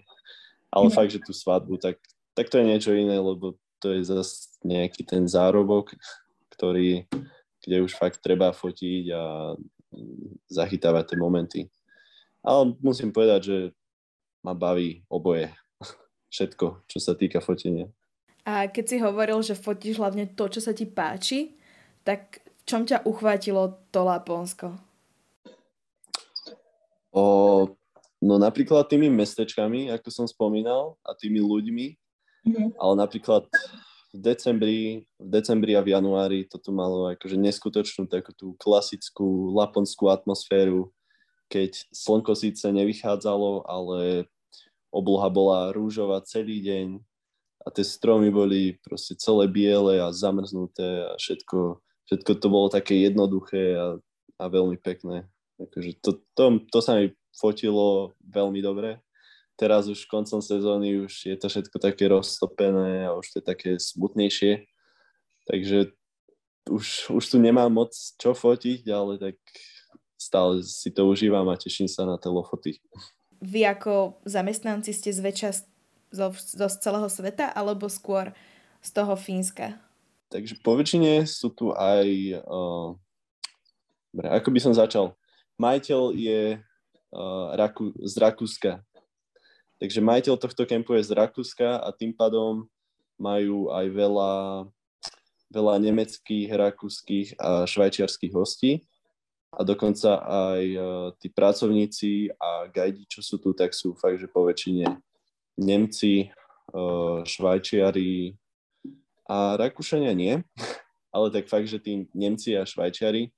ale 0.71 0.87
mm. 0.91 0.95
fakt, 0.95 1.11
že 1.15 1.23
tú 1.23 1.31
svadbu, 1.31 1.79
tak, 1.79 1.99
tak 2.35 2.51
to 2.51 2.59
je 2.59 2.67
niečo 2.67 2.91
iné, 2.91 3.15
lebo 3.15 3.55
to 3.79 3.95
je 3.95 4.03
zase 4.07 4.50
nejaký 4.61 5.05
ten 5.05 5.25
zárobok, 5.25 5.93
ktorý, 6.53 7.05
kde 7.61 7.77
už 7.81 7.97
fakt 7.97 8.21
treba 8.21 8.53
fotiť 8.53 9.03
a 9.13 9.23
zachytávať 10.47 11.13
tie 11.13 11.17
momenty. 11.17 11.61
Ale 12.41 12.73
musím 12.81 13.13
povedať, 13.13 13.41
že 13.45 13.57
ma 14.41 14.57
baví 14.57 15.05
oboje. 15.09 15.53
Všetko, 16.33 16.85
čo 16.89 16.97
sa 16.97 17.13
týka 17.13 17.41
fotenia. 17.41 17.89
A 18.41 18.65
keď 18.65 18.85
si 18.89 18.97
hovoril, 18.97 19.37
že 19.45 19.53
fotíš 19.53 20.01
hlavne 20.01 20.25
to, 20.33 20.49
čo 20.49 20.61
sa 20.61 20.73
ti 20.73 20.89
páči, 20.89 21.53
tak 22.01 22.41
v 22.41 22.61
čom 22.65 22.81
ťa 22.85 23.05
uchvátilo 23.05 23.77
to 23.93 24.01
Laponsko? 24.01 24.73
O, 27.13 27.23
no 28.17 28.33
napríklad 28.41 28.89
tými 28.89 29.13
mestečkami, 29.13 29.93
ako 29.93 30.09
som 30.09 30.25
spomínal, 30.25 30.97
a 31.05 31.13
tými 31.13 31.37
ľuďmi, 31.37 31.87
mm-hmm. 32.49 32.67
ale 32.81 32.93
napríklad 32.97 33.45
v 34.11 34.19
decembri, 34.19 35.07
v 35.19 35.29
decembri 35.31 35.75
a 35.75 35.81
v 35.81 35.95
januári 35.95 36.39
to 36.47 36.59
tu 36.59 36.75
malo 36.75 37.07
akože 37.15 37.39
neskutočnú 37.39 38.11
takú 38.11 38.35
tú 38.35 38.47
klasickú 38.59 39.55
laponskú 39.55 40.11
atmosféru, 40.11 40.91
keď 41.47 41.79
slnko 41.95 42.35
síce 42.35 42.67
nevychádzalo, 42.67 43.67
ale 43.67 44.27
obloha 44.91 45.31
bola 45.31 45.71
rúžová 45.71 46.19
celý 46.27 46.59
deň, 46.59 46.99
a 47.65 47.67
tie 47.69 47.85
stromy 47.85 48.33
boli 48.33 48.81
proste 48.81 49.13
celé 49.17 49.45
biele 49.45 50.01
a 50.01 50.09
zamrznuté 50.09 51.05
a 51.05 51.13
všetko, 51.17 51.77
všetko 52.09 52.31
to 52.41 52.47
bolo 52.49 52.67
také 52.73 52.97
jednoduché 52.97 53.77
a, 53.77 54.01
a 54.41 54.45
veľmi 54.49 54.81
pekné. 54.81 55.29
Takže 55.61 55.91
to, 56.01 56.11
to, 56.33 56.43
to 56.73 56.79
sa 56.81 56.97
mi 56.97 57.13
fotilo 57.37 58.17
veľmi 58.25 58.59
dobre. 58.65 58.97
Teraz 59.61 59.85
už 59.85 60.09
koncom 60.09 60.41
sezóny 60.41 61.05
už 61.05 61.29
je 61.29 61.37
to 61.37 61.45
všetko 61.45 61.77
také 61.77 62.09
roztopené 62.09 63.05
a 63.05 63.13
už 63.13 63.29
to 63.29 63.35
je 63.37 63.45
také 63.45 63.71
smutnejšie. 63.77 64.65
Takže 65.45 65.93
už, 66.65 67.13
už 67.13 67.23
tu 67.29 67.37
nemám 67.37 67.69
moc 67.69 67.93
čo 67.93 68.33
fotiť, 68.33 68.81
ale 68.89 69.21
tak 69.21 69.37
stále 70.17 70.65
si 70.65 70.89
to 70.89 71.05
užívam 71.05 71.45
a 71.53 71.61
teším 71.61 71.85
sa 71.85 72.09
na 72.09 72.17
telefoty. 72.17 72.81
Vy 73.37 73.69
ako 73.69 74.21
zamestnanci 74.25 74.97
ste 74.97 75.13
zväčša 75.13 75.49
zo, 76.09 76.33
zo 76.33 76.67
celého 76.81 77.09
sveta, 77.09 77.49
alebo 77.53 77.85
skôr 77.85 78.33
z 78.81 78.89
toho 78.97 79.13
Fínska? 79.13 79.77
Takže 80.33 80.57
po 80.65 80.73
väčšine 80.73 81.25
sú 81.29 81.53
tu 81.53 81.69
aj... 81.73 82.07
Uh, 82.49 82.97
dobre, 84.09 84.27
ako 84.29 84.49
by 84.49 84.59
som 84.61 84.73
začal? 84.73 85.13
Majiteľ 85.61 86.01
je 86.17 86.57
uh, 86.57 87.45
Raku, 87.53 87.93
z 88.01 88.13
Rakúska. 88.17 88.81
Takže 89.81 89.97
majiteľ 89.97 90.37
tohto 90.37 90.61
kempu 90.69 90.93
je 90.93 91.09
z 91.09 91.17
Rakúska 91.17 91.81
a 91.81 91.89
tým 91.89 92.13
pádom 92.13 92.69
majú 93.17 93.73
aj 93.73 93.89
veľa, 93.89 94.33
veľa 95.49 95.75
nemeckých, 95.81 96.53
rakúskych 96.53 97.33
a 97.41 97.65
švajčiarských 97.65 98.33
hostí. 98.37 98.85
A 99.51 99.65
dokonca 99.65 100.21
aj 100.21 100.63
uh, 100.77 100.85
tí 101.17 101.33
pracovníci 101.33 102.29
a 102.37 102.69
gajdi, 102.69 103.09
čo 103.09 103.25
sú 103.25 103.41
tu, 103.41 103.57
tak 103.57 103.73
sú 103.73 103.97
fakt, 103.97 104.21
že 104.21 104.29
po 104.29 104.45
väčšine 104.45 104.85
Nemci, 105.57 106.29
Švajčiari, 107.25 108.37
A 109.27 109.55
Rakúšania 109.59 110.13
nie, 110.15 110.39
ale 111.15 111.27
tak 111.33 111.51
fakt, 111.51 111.67
že 111.67 111.81
tí 111.83 112.07
Nemci 112.15 112.55
a 112.55 112.63
Švajčiari, 112.63 113.33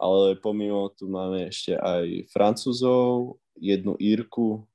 ale 0.00 0.36
pomimo 0.40 0.88
tu 0.94 1.10
máme 1.10 1.48
ešte 1.48 1.76
aj 1.76 2.30
Francúzov, 2.32 3.36
jednu 3.58 3.94
Írku 4.00 4.66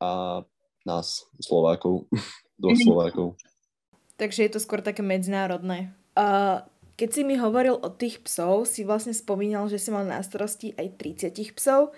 a 0.00 0.42
nás, 0.84 1.24
Slovákov, 1.40 2.06
dvoch 2.60 2.78
mhm. 2.78 2.84
Slovákov. 2.84 3.28
Takže 4.14 4.46
je 4.46 4.50
to 4.54 4.60
skôr 4.62 4.78
také 4.78 5.02
medzinárodné. 5.02 5.90
Uh, 6.14 6.62
keď 6.94 7.08
si 7.10 7.22
mi 7.26 7.34
hovoril 7.34 7.74
o 7.74 7.90
tých 7.90 8.22
psov, 8.22 8.70
si 8.70 8.86
vlastne 8.86 9.10
spomínal, 9.10 9.66
že 9.66 9.82
si 9.82 9.90
mal 9.90 10.06
na 10.06 10.22
starosti 10.22 10.70
aj 10.78 10.94
30 11.34 11.58
psov. 11.58 11.90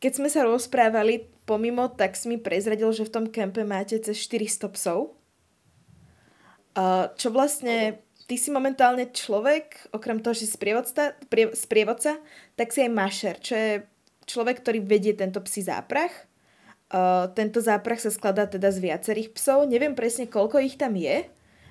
Keď 0.00 0.12
sme 0.16 0.32
sa 0.32 0.48
rozprávali 0.48 1.28
pomimo, 1.44 1.92
tak 1.92 2.16
si 2.16 2.32
mi 2.32 2.40
prezradil, 2.40 2.88
že 2.96 3.04
v 3.04 3.12
tom 3.12 3.26
kempe 3.28 3.68
máte 3.68 4.00
cez 4.00 4.16
400 4.16 4.72
psov. 4.72 5.12
Uh, 6.72 7.12
čo 7.20 7.28
vlastne, 7.28 8.00
ty 8.24 8.40
si 8.40 8.48
momentálne 8.48 9.12
človek, 9.12 9.92
okrem 9.92 10.24
toho, 10.24 10.32
že 10.32 10.48
si 10.48 10.56
sprievodca, 10.56 11.12
prie, 11.28 11.52
sprievodca, 11.52 12.16
tak 12.56 12.72
si 12.72 12.80
aj 12.80 12.96
mašer, 12.96 13.34
čo 13.44 13.52
je 13.52 13.72
človek, 14.24 14.64
ktorý 14.64 14.80
vedie 14.80 15.12
tento 15.12 15.44
psí 15.44 15.60
záprach. 15.60 16.29
Uh, 16.90 17.30
tento 17.38 17.62
záprach 17.62 18.02
sa 18.02 18.10
skladá 18.10 18.50
teda 18.50 18.74
z 18.74 18.82
viacerých 18.82 19.30
psov. 19.30 19.70
Neviem 19.70 19.94
presne, 19.94 20.26
koľko 20.26 20.58
ich 20.58 20.74
tam 20.74 20.98
je, 20.98 21.22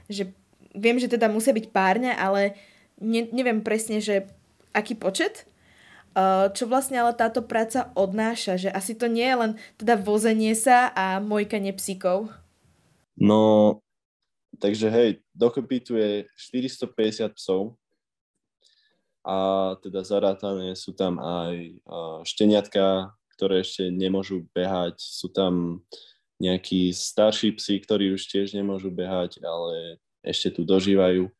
že 0.07 0.31
viem, 0.71 0.95
že 0.95 1.11
teda 1.11 1.27
musia 1.27 1.51
byť 1.51 1.75
párne, 1.75 2.15
ale 2.15 2.55
ne, 3.03 3.27
neviem 3.35 3.59
presne, 3.59 3.99
že 3.99 4.31
aký 4.71 4.95
počet. 4.95 5.43
Uh, 6.15 6.49
čo 6.55 6.65
vlastne 6.65 6.97
ale 6.97 7.13
táto 7.13 7.45
práca 7.45 7.93
odnáša, 7.93 8.57
že 8.57 8.69
asi 8.71 8.97
to 8.97 9.05
nie 9.05 9.27
je 9.27 9.37
len 9.37 9.51
teda 9.77 9.99
vozenie 9.99 10.57
sa 10.57 10.89
a 10.95 11.21
mojkanie 11.21 11.75
psíkov. 11.75 12.33
No, 13.19 13.77
takže 14.57 14.87
hej, 14.89 15.09
dokopy 15.35 15.83
tu 15.83 15.99
je 15.99 16.25
450 16.33 17.35
psov 17.35 17.77
a 19.21 19.75
teda 19.83 20.01
zarátané 20.01 20.73
sú 20.73 20.95
tam 20.95 21.19
aj 21.19 21.53
uh, 21.85 22.19
šteniatka, 22.25 23.13
ktoré 23.39 23.63
ešte 23.63 23.87
nemôžu 23.87 24.43
behať, 24.51 24.99
sú 24.99 25.31
tam 25.31 25.79
nejakí 26.43 26.91
starší 26.91 27.55
psi, 27.55 27.79
ktorí 27.79 28.11
už 28.11 28.27
tiež 28.27 28.51
nemôžu 28.51 28.91
behať, 28.91 29.39
ale 29.39 29.95
ešte 30.19 30.59
tu 30.59 30.67
dožívajú. 30.67 31.31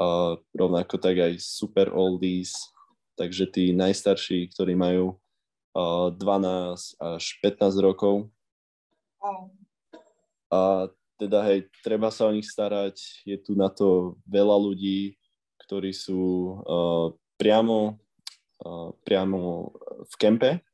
Uh, 0.00 0.40
rovnako 0.56 0.96
tak 0.96 1.20
aj 1.20 1.36
super 1.44 1.92
oldies, 1.92 2.56
takže 3.20 3.44
tí 3.52 3.76
najstarší, 3.76 4.48
ktorí 4.56 4.72
majú 4.72 5.20
uh, 5.76 6.08
12 6.16 6.96
až 6.96 7.24
15 7.44 7.84
rokov. 7.84 8.32
A 10.48 10.88
teda 11.20 11.44
hej, 11.52 11.68
treba 11.84 12.08
sa 12.08 12.32
o 12.32 12.32
nich 12.32 12.48
starať, 12.48 12.96
je 13.28 13.36
tu 13.36 13.52
na 13.52 13.68
to 13.68 14.16
veľa 14.24 14.56
ľudí, 14.56 15.20
ktorí 15.68 15.92
sú 15.92 16.20
uh, 16.64 17.12
priamo, 17.36 18.00
uh, 18.64 18.88
priamo 19.04 19.68
v 20.08 20.14
kempe, 20.16 20.64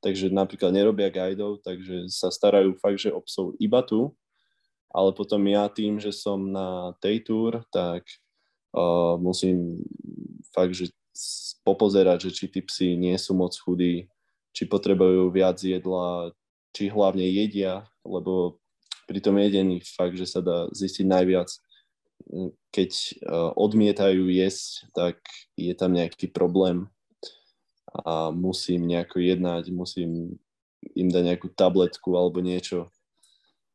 takže 0.00 0.32
napríklad 0.32 0.72
nerobia 0.72 1.12
guidov, 1.12 1.60
takže 1.64 2.08
sa 2.08 2.32
starajú 2.32 2.76
fakt, 2.80 3.00
že 3.00 3.12
o 3.12 3.20
iba 3.60 3.80
tu, 3.84 4.16
ale 4.90 5.14
potom 5.14 5.40
ja 5.46 5.70
tým, 5.70 6.02
že 6.02 6.10
som 6.10 6.50
na 6.50 6.96
tej 6.98 7.22
tour, 7.22 7.62
tak 7.70 8.02
uh, 8.74 9.14
musím 9.20 9.84
fakt, 10.50 10.74
že 10.74 10.90
popozerať, 11.62 12.26
že 12.26 12.30
či 12.34 12.44
tí 12.48 12.60
psi 12.64 12.96
nie 12.96 13.14
sú 13.20 13.36
moc 13.36 13.54
chudí, 13.54 14.08
či 14.50 14.66
potrebujú 14.66 15.30
viac 15.30 15.60
jedla, 15.62 16.34
či 16.74 16.90
hlavne 16.90 17.22
jedia, 17.22 17.86
lebo 18.02 18.58
pri 19.06 19.20
tom 19.22 19.38
jedení 19.38 19.82
fakt, 19.84 20.16
že 20.16 20.26
sa 20.26 20.40
dá 20.42 20.66
zistiť 20.70 21.06
najviac. 21.06 21.50
Keď 22.70 22.90
odmietajú 23.58 24.30
jesť, 24.30 24.86
tak 24.94 25.16
je 25.58 25.74
tam 25.74 25.94
nejaký 25.94 26.30
problém 26.30 26.86
a 27.94 28.30
musím 28.30 28.86
nejako 28.86 29.18
jednať, 29.18 29.70
musím 29.74 30.38
im 30.96 31.08
dať 31.10 31.22
nejakú 31.34 31.48
tabletku 31.52 32.14
alebo 32.16 32.40
niečo 32.40 32.88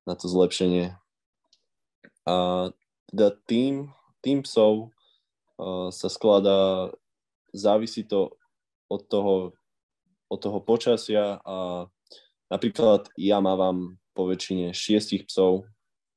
na 0.08 0.16
to 0.16 0.26
zlepšenie. 0.32 0.96
A 2.26 2.36
teda 3.12 3.36
tým, 3.46 3.94
tým 4.26 4.42
psov 4.42 4.90
uh, 5.60 5.94
sa 5.94 6.08
skladá, 6.10 6.90
závisí 7.54 8.02
to 8.08 8.34
od 8.90 9.02
toho, 9.06 9.54
od 10.30 10.40
toho 10.42 10.60
počasia 10.62 11.38
a 11.46 11.86
napríklad 12.50 13.10
ja 13.18 13.38
mávam 13.42 13.98
po 14.18 14.26
väčšine 14.30 14.74
šiestich 14.74 15.30
psov 15.30 15.68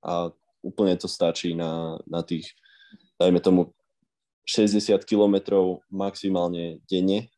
a 0.00 0.32
úplne 0.62 0.96
to 0.96 1.10
stačí 1.10 1.52
na, 1.52 2.00
na 2.08 2.22
tých, 2.24 2.54
dajme 3.20 3.40
tomu, 3.42 3.60
60 4.48 4.96
kilometrov 5.04 5.84
maximálne 5.92 6.80
denne 6.88 7.28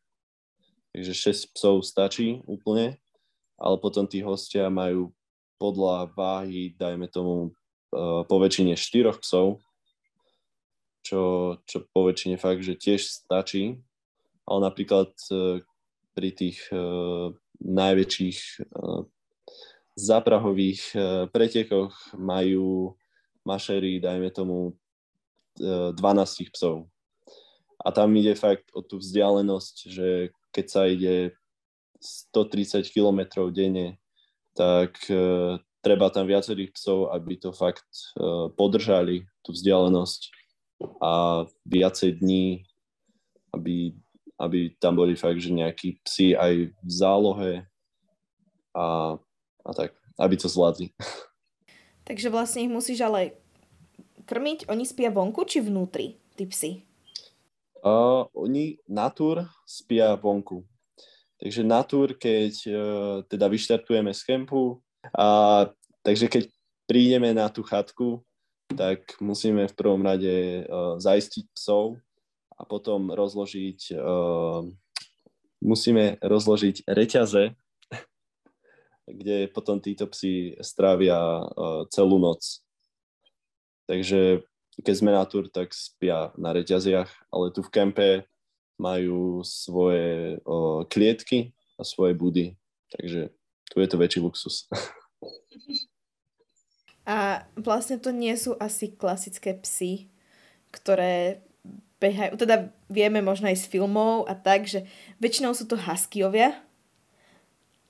takže 0.91 1.13
6 1.51 1.55
psov 1.55 1.75
stačí 1.83 2.43
úplne, 2.47 2.99
ale 3.55 3.75
potom 3.79 4.07
tí 4.07 4.19
hostia 4.23 4.67
majú 4.67 5.11
podľa 5.61 6.09
váhy, 6.17 6.73
dajme 6.73 7.05
tomu, 7.07 7.53
uh, 7.93 8.25
po 8.25 8.35
väčšine 8.41 8.73
4 8.73 9.21
psov, 9.21 9.61
čo, 11.05 11.55
čo 11.65 11.77
po 11.93 12.09
väčšine 12.09 12.37
fakt, 12.41 12.65
že 12.65 12.77
tiež 12.77 13.05
stačí, 13.05 13.77
ale 14.49 14.59
napríklad 14.65 15.13
uh, 15.29 15.61
pri 16.17 16.29
tých 16.33 16.65
uh, 16.73 17.31
najväčších 17.61 18.65
záprahových 20.01 20.97
pretekoch 21.29 21.93
majú 22.17 22.97
mašery, 23.45 24.01
dajme 24.01 24.33
tomu, 24.33 24.73
uh, 25.61 25.93
12 25.93 26.49
psov. 26.57 26.89
A 27.81 27.93
tam 27.93 28.13
ide 28.17 28.33
fakt 28.33 28.69
o 28.73 28.81
tú 28.81 28.97
vzdialenosť, 28.97 29.75
že 29.89 30.09
keď 30.51 30.65
sa 30.67 30.87
ide 30.87 31.35
130 31.99 32.87
km 32.91 33.47
denne, 33.51 33.97
tak 34.55 34.95
uh, 35.07 35.57
treba 35.81 36.11
tam 36.11 36.27
viacerých 36.27 36.75
psov, 36.75 37.11
aby 37.15 37.39
to 37.39 37.55
fakt 37.55 37.87
uh, 38.19 38.51
podržali, 38.53 39.25
tú 39.41 39.55
vzdialenosť 39.55 40.21
a 41.01 41.45
viacej 41.65 42.21
dní, 42.21 42.65
aby, 43.53 43.93
aby 44.41 44.73
tam 44.81 44.97
boli 44.97 45.13
fakt, 45.13 45.41
že 45.41 45.53
nejakí 45.53 46.01
psi 46.01 46.33
aj 46.33 46.53
v 46.73 46.91
zálohe 46.91 47.53
a, 48.73 49.17
a 49.61 49.71
tak, 49.77 49.93
aby 50.17 50.35
to 50.37 50.49
zvládli. 50.49 50.93
Takže 52.07 52.33
vlastne 52.33 52.65
ich 52.65 52.71
musíš 52.71 53.05
ale 53.05 53.37
krmiť, 54.25 54.69
oni 54.69 54.83
spia 54.89 55.13
vonku 55.13 55.45
či 55.45 55.61
vnútri, 55.61 56.17
tí 56.33 56.49
psi? 56.49 56.90
Uh, 57.81 58.29
oni 58.37 58.77
natúr 58.85 59.41
spia 59.65 60.13
vonku. 60.13 60.61
Takže 61.41 61.65
natúr, 61.65 62.13
keď 62.13 62.53
uh, 62.69 63.17
teda 63.25 63.49
vyštartujeme 63.49 64.13
z 64.13 64.21
kempu, 64.21 64.77
a, 65.09 65.65
takže 66.05 66.29
keď 66.29 66.43
prídeme 66.85 67.33
na 67.33 67.49
tú 67.49 67.65
chatku, 67.65 68.21
tak 68.77 69.17
musíme 69.17 69.65
v 69.65 69.73
prvom 69.73 70.05
rade 70.05 70.61
uh, 70.61 71.01
zaistiť 71.01 71.49
psov 71.57 71.97
a 72.53 72.61
potom 72.69 73.09
rozložiť, 73.09 73.97
uh, 73.97 74.61
musíme 75.65 76.21
rozložiť 76.21 76.85
reťaze, 76.85 77.57
kde 79.17 79.49
potom 79.49 79.81
títo 79.81 80.05
psi 80.05 80.61
strávia 80.61 81.17
uh, 81.17 81.89
celú 81.89 82.21
noc. 82.21 82.61
Takže 83.89 84.45
keď 84.79 84.95
sme 84.95 85.11
na 85.11 85.27
tur, 85.27 85.51
tak 85.51 85.75
spia 85.75 86.31
na 86.39 86.55
reťaziach, 86.55 87.09
ale 87.27 87.51
tu 87.51 87.59
v 87.59 87.73
kempe 87.73 88.09
majú 88.79 89.43
svoje 89.43 90.39
o, 90.47 90.87
klietky 90.87 91.51
a 91.75 91.83
svoje 91.83 92.15
budy, 92.15 92.55
takže 92.95 93.29
tu 93.67 93.75
je 93.77 93.87
to 93.87 93.97
väčší 93.99 94.19
luxus. 94.23 94.65
A 97.01 97.49
vlastne 97.57 97.97
to 97.97 98.13
nie 98.13 98.37
sú 98.37 98.53
asi 98.61 98.93
klasické 98.93 99.57
psy, 99.65 100.05
ktoré 100.69 101.41
behajú, 101.97 102.37
teda 102.37 102.69
vieme 102.93 103.25
možno 103.25 103.49
aj 103.49 103.57
z 103.57 103.65
filmov 103.69 104.29
a 104.29 104.37
tak, 104.37 104.69
že 104.69 104.85
väčšinou 105.17 105.57
sú 105.57 105.65
to 105.65 105.81
huskyovia, 105.81 106.57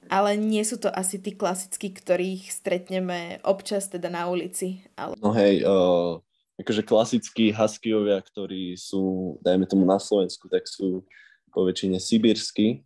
ale 0.08 0.40
nie 0.40 0.64
sú 0.64 0.80
to 0.80 0.92
asi 0.92 1.20
tí 1.20 1.36
klasickí, 1.36 1.92
ktorých 1.92 2.52
stretneme 2.52 3.40
občas 3.44 3.88
teda 3.88 4.12
na 4.12 4.28
ulici. 4.28 4.84
Ale... 4.96 5.16
No 5.20 5.32
hej, 5.32 5.64
uh, 5.64 6.20
akože 6.62 6.86
klasickí 6.86 7.50
huskyovia, 7.50 8.22
ktorí 8.22 8.78
sú, 8.78 9.36
dajme 9.42 9.66
tomu 9.66 9.84
na 9.84 9.98
Slovensku, 9.98 10.46
tak 10.48 10.70
sú 10.70 11.02
po 11.50 11.66
väčšine 11.68 11.98
sibírsky, 11.98 12.86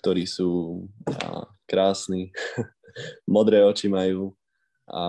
ktorí 0.00 0.24
sú 0.24 0.82
a, 1.10 1.50
krásni, 1.66 2.30
modré 3.28 3.62
oči 3.66 3.90
majú 3.90 4.32
a, 4.88 5.04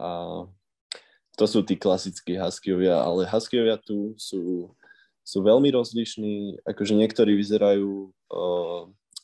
a 0.00 0.08
to 1.36 1.44
sú 1.44 1.60
tí 1.60 1.76
klasickí 1.76 2.36
huskyovia, 2.40 2.96
ale 2.96 3.28
huskyovia 3.28 3.76
tu 3.76 4.16
sú, 4.16 4.72
sú 5.20 5.38
veľmi 5.44 5.68
rozlišní, 5.68 6.64
akože 6.64 6.96
niektorí 6.96 7.36
vyzerajú 7.36 8.08
o, 8.32 8.44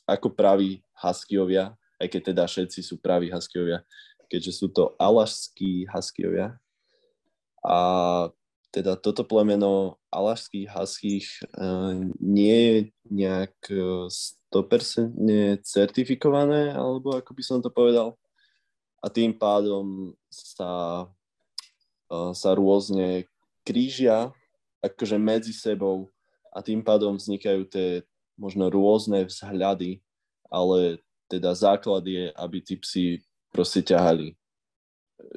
ako 0.05 0.29
praví 0.29 0.85
huskyovia, 0.93 1.73
aj 1.97 2.07
keď 2.13 2.21
teda 2.33 2.43
všetci 2.45 2.79
sú 2.85 3.01
praví 3.01 3.33
huskyovia, 3.33 3.81
keďže 4.29 4.51
sú 4.53 4.67
to 4.69 4.93
alašskí 5.01 5.89
huskyovia, 5.89 6.53
A 7.63 7.77
teda 8.73 8.97
toto 8.97 9.23
plemeno 9.23 10.01
alašských 10.09 10.67
haských 10.67 11.25
uh, 11.55 11.95
nie 12.19 12.57
je 12.59 12.77
nejak 13.09 13.55
100% 14.51 15.15
certifikované, 15.63 16.73
alebo 16.73 17.15
ako 17.15 17.31
by 17.33 17.43
som 17.45 17.59
to 17.61 17.69
povedal. 17.69 18.17
A 19.03 19.11
tým 19.11 19.35
pádom 19.35 20.15
sa, 20.31 21.05
uh, 22.11 22.31
sa 22.35 22.49
rôzne 22.55 23.29
krížia 23.63 24.31
akože 24.83 25.15
medzi 25.15 25.55
sebou 25.55 26.11
a 26.51 26.59
tým 26.59 26.83
pádom 26.83 27.15
vznikajú 27.15 27.63
tie 27.71 28.03
možno 28.35 28.67
rôzne 28.67 29.25
vzhľady, 29.25 30.03
ale 30.51 30.99
teda 31.31 31.55
základ 31.55 32.03
je, 32.05 32.29
aby 32.35 32.57
tí 32.61 32.75
psi 32.77 33.23
proste 33.49 33.81
ťahali. 33.81 34.35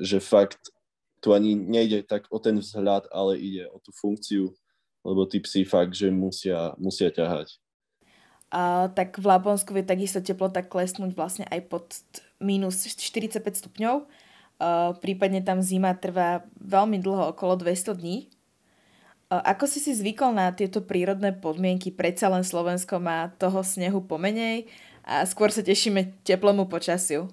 Že 0.03 0.19
fakt 0.21 0.61
tu 1.21 1.33
ani 1.33 1.57
nejde 1.57 2.05
tak 2.05 2.29
o 2.31 2.39
ten 2.39 2.61
vzhľad, 2.61 3.09
ale 3.11 3.41
ide 3.41 3.65
o 3.73 3.81
tú 3.81 3.91
funkciu, 3.91 4.53
lebo 5.07 5.25
tí 5.25 5.41
psi 5.41 5.65
fakt, 5.65 5.95
že 5.95 6.11
musia, 6.11 6.75
musia 6.77 7.09
ťahať. 7.09 7.57
A, 8.51 8.91
tak 8.95 9.19
v 9.19 9.27
Laponsku 9.27 9.75
vie 9.75 9.83
takisto 9.83 10.23
teplota 10.23 10.63
klesnúť 10.63 11.13
vlastne 11.19 11.45
aj 11.51 11.61
pod 11.67 11.85
minus 12.39 12.87
45 12.87 13.43
stupňov. 13.43 14.07
A, 14.63 14.95
prípadne 14.99 15.43
tam 15.43 15.59
zima 15.63 15.95
trvá 15.99 16.47
veľmi 16.63 17.03
dlho, 17.03 17.35
okolo 17.35 17.59
200 17.59 17.99
dní. 17.99 18.31
A, 19.31 19.43
ako 19.57 19.67
si 19.67 19.83
si 19.83 19.93
zvykol 19.99 20.31
na 20.31 20.55
tieto 20.55 20.79
prírodné 20.79 21.35
podmienky? 21.35 21.91
Predsa 21.91 22.31
len 22.31 22.47
Slovensko 22.47 23.03
má 23.03 23.35
toho 23.35 23.67
snehu 23.67 23.99
pomenej 23.99 24.71
a 25.03 25.27
skôr 25.27 25.51
sa 25.51 25.63
tešíme 25.63 26.23
teplému 26.23 26.71
počasiu. 26.71 27.27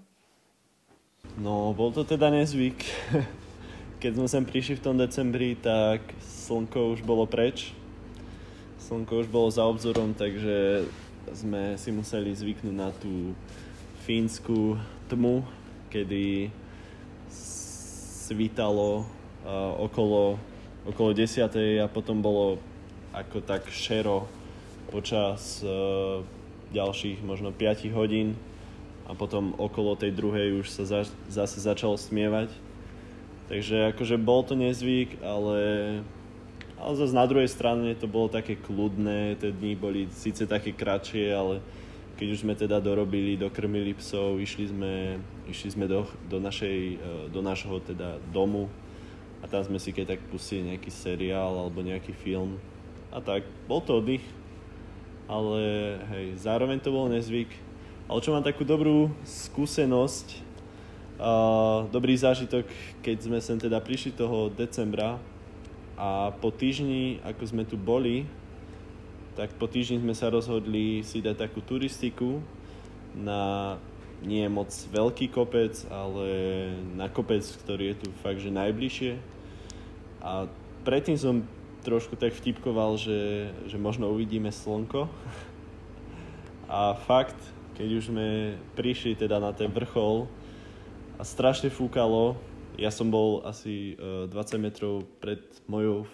No, 1.38 1.74
bol 1.74 1.90
to 1.94 2.06
teda 2.06 2.30
nezvyk. 2.30 2.78
keď 4.04 4.20
sme 4.20 4.28
sem 4.28 4.44
prišli 4.44 4.76
v 4.76 4.84
tom 4.84 5.00
decembri, 5.00 5.56
tak 5.56 6.04
slnko 6.20 6.92
už 6.92 7.08
bolo 7.08 7.24
preč. 7.24 7.72
Slnko 8.84 9.24
už 9.24 9.32
bolo 9.32 9.48
za 9.48 9.64
obzorom, 9.64 10.12
takže 10.12 10.84
sme 11.32 11.80
si 11.80 11.96
museli 11.96 12.36
zvyknúť 12.36 12.76
na 12.76 12.92
tú 12.92 13.32
fínsku 14.04 14.76
tmu, 15.08 15.48
kedy 15.88 16.52
svítalo 18.28 19.08
uh, 19.48 19.72
okolo, 19.80 20.36
okolo 20.84 21.16
10. 21.16 21.48
a 21.80 21.88
potom 21.88 22.20
bolo 22.20 22.60
ako 23.16 23.40
tak 23.40 23.72
šero 23.72 24.28
počas 24.92 25.64
uh, 25.64 26.20
ďalších 26.76 27.24
možno 27.24 27.56
5 27.56 27.88
hodín 27.96 28.36
a 29.08 29.16
potom 29.16 29.56
okolo 29.56 29.96
tej 29.96 30.12
druhej 30.12 30.60
už 30.60 30.68
sa 30.68 30.84
za, 30.84 31.02
zase 31.32 31.64
začalo 31.64 31.96
smievať 31.96 32.52
Takže 33.54 33.94
akože 33.94 34.18
bol 34.18 34.42
to 34.42 34.58
nezvyk, 34.58 35.22
ale, 35.22 35.62
ale 36.74 36.94
zase 36.98 37.14
na 37.14 37.22
druhej 37.30 37.46
strane 37.46 37.94
to 37.94 38.10
bolo 38.10 38.26
také 38.26 38.58
kľudné, 38.58 39.38
tie 39.38 39.54
dni 39.54 39.78
boli 39.78 40.10
síce 40.10 40.50
také 40.50 40.74
kratšie, 40.74 41.30
ale 41.30 41.62
keď 42.18 42.28
už 42.34 42.42
sme 42.42 42.58
teda 42.58 42.82
dorobili, 42.82 43.38
dokrmili 43.38 43.94
psov, 43.94 44.42
išli 44.42 44.74
sme, 44.74 45.22
išli 45.46 45.70
sme 45.70 45.86
do, 45.86 46.02
do, 46.26 46.42
našej, 46.42 46.78
e, 46.98 47.30
do 47.30 47.46
našho 47.46 47.78
teda 47.78 48.18
domu 48.34 48.74
a 49.38 49.46
tam 49.46 49.62
sme 49.62 49.78
si 49.78 49.94
keď 49.94 50.18
tak 50.18 50.26
pustili 50.34 50.74
nejaký 50.74 50.90
seriál 50.90 51.54
alebo 51.54 51.86
nejaký 51.86 52.10
film 52.26 52.58
a 53.14 53.22
tak, 53.22 53.46
bol 53.70 53.86
to 53.86 54.02
oddych, 54.02 54.26
ale 55.30 55.62
hej, 56.10 56.42
zároveň 56.42 56.82
to 56.82 56.90
bol 56.90 57.06
nezvyk. 57.06 57.54
Ale 58.10 58.18
čo 58.18 58.34
mám 58.34 58.42
takú 58.42 58.66
dobrú 58.66 59.14
skúsenosť, 59.22 60.42
dobrý 61.92 62.18
zážitok, 62.18 62.66
keď 63.06 63.18
sme 63.30 63.40
sem 63.40 63.58
teda 63.62 63.78
prišli 63.78 64.18
toho 64.18 64.50
decembra 64.50 65.22
a 65.94 66.34
po 66.42 66.50
týždni, 66.50 67.22
ako 67.22 67.44
sme 67.46 67.64
tu 67.70 67.78
boli, 67.78 68.26
tak 69.34 69.54
po 69.58 69.66
týždni 69.66 70.02
sme 70.02 70.14
sa 70.18 70.30
rozhodli 70.30 71.02
si 71.06 71.22
dať 71.22 71.50
takú 71.50 71.62
turistiku 71.62 72.42
na 73.14 73.78
nie 74.24 74.48
moc 74.48 74.72
veľký 74.72 75.30
kopec, 75.36 75.76
ale 75.92 76.28
na 76.96 77.12
kopec, 77.12 77.44
ktorý 77.44 77.94
je 77.94 77.96
tu 78.02 78.08
fakt, 78.24 78.40
že 78.40 78.56
najbližšie. 78.56 79.20
A 80.24 80.48
predtým 80.88 81.20
som 81.20 81.44
trošku 81.84 82.16
tak 82.16 82.32
vtipkoval, 82.32 82.96
že, 82.96 83.52
že 83.68 83.76
možno 83.76 84.08
uvidíme 84.08 84.50
slnko. 84.50 85.12
A 86.74 86.96
fakt, 86.96 87.38
keď 87.76 87.90
už 88.00 88.04
sme 88.10 88.58
prišli 88.74 89.20
teda 89.20 89.38
na 89.38 89.52
ten 89.52 89.70
vrchol, 89.70 90.26
a 91.18 91.24
strašne 91.24 91.70
fúkalo. 91.70 92.38
Ja 92.78 92.90
som 92.90 93.14
bol 93.14 93.46
asi 93.46 93.94
uh, 94.02 94.26
e, 94.26 94.34
20 94.34 94.58
metrov 94.58 95.06
pred 95.22 95.42
mojou 95.70 96.10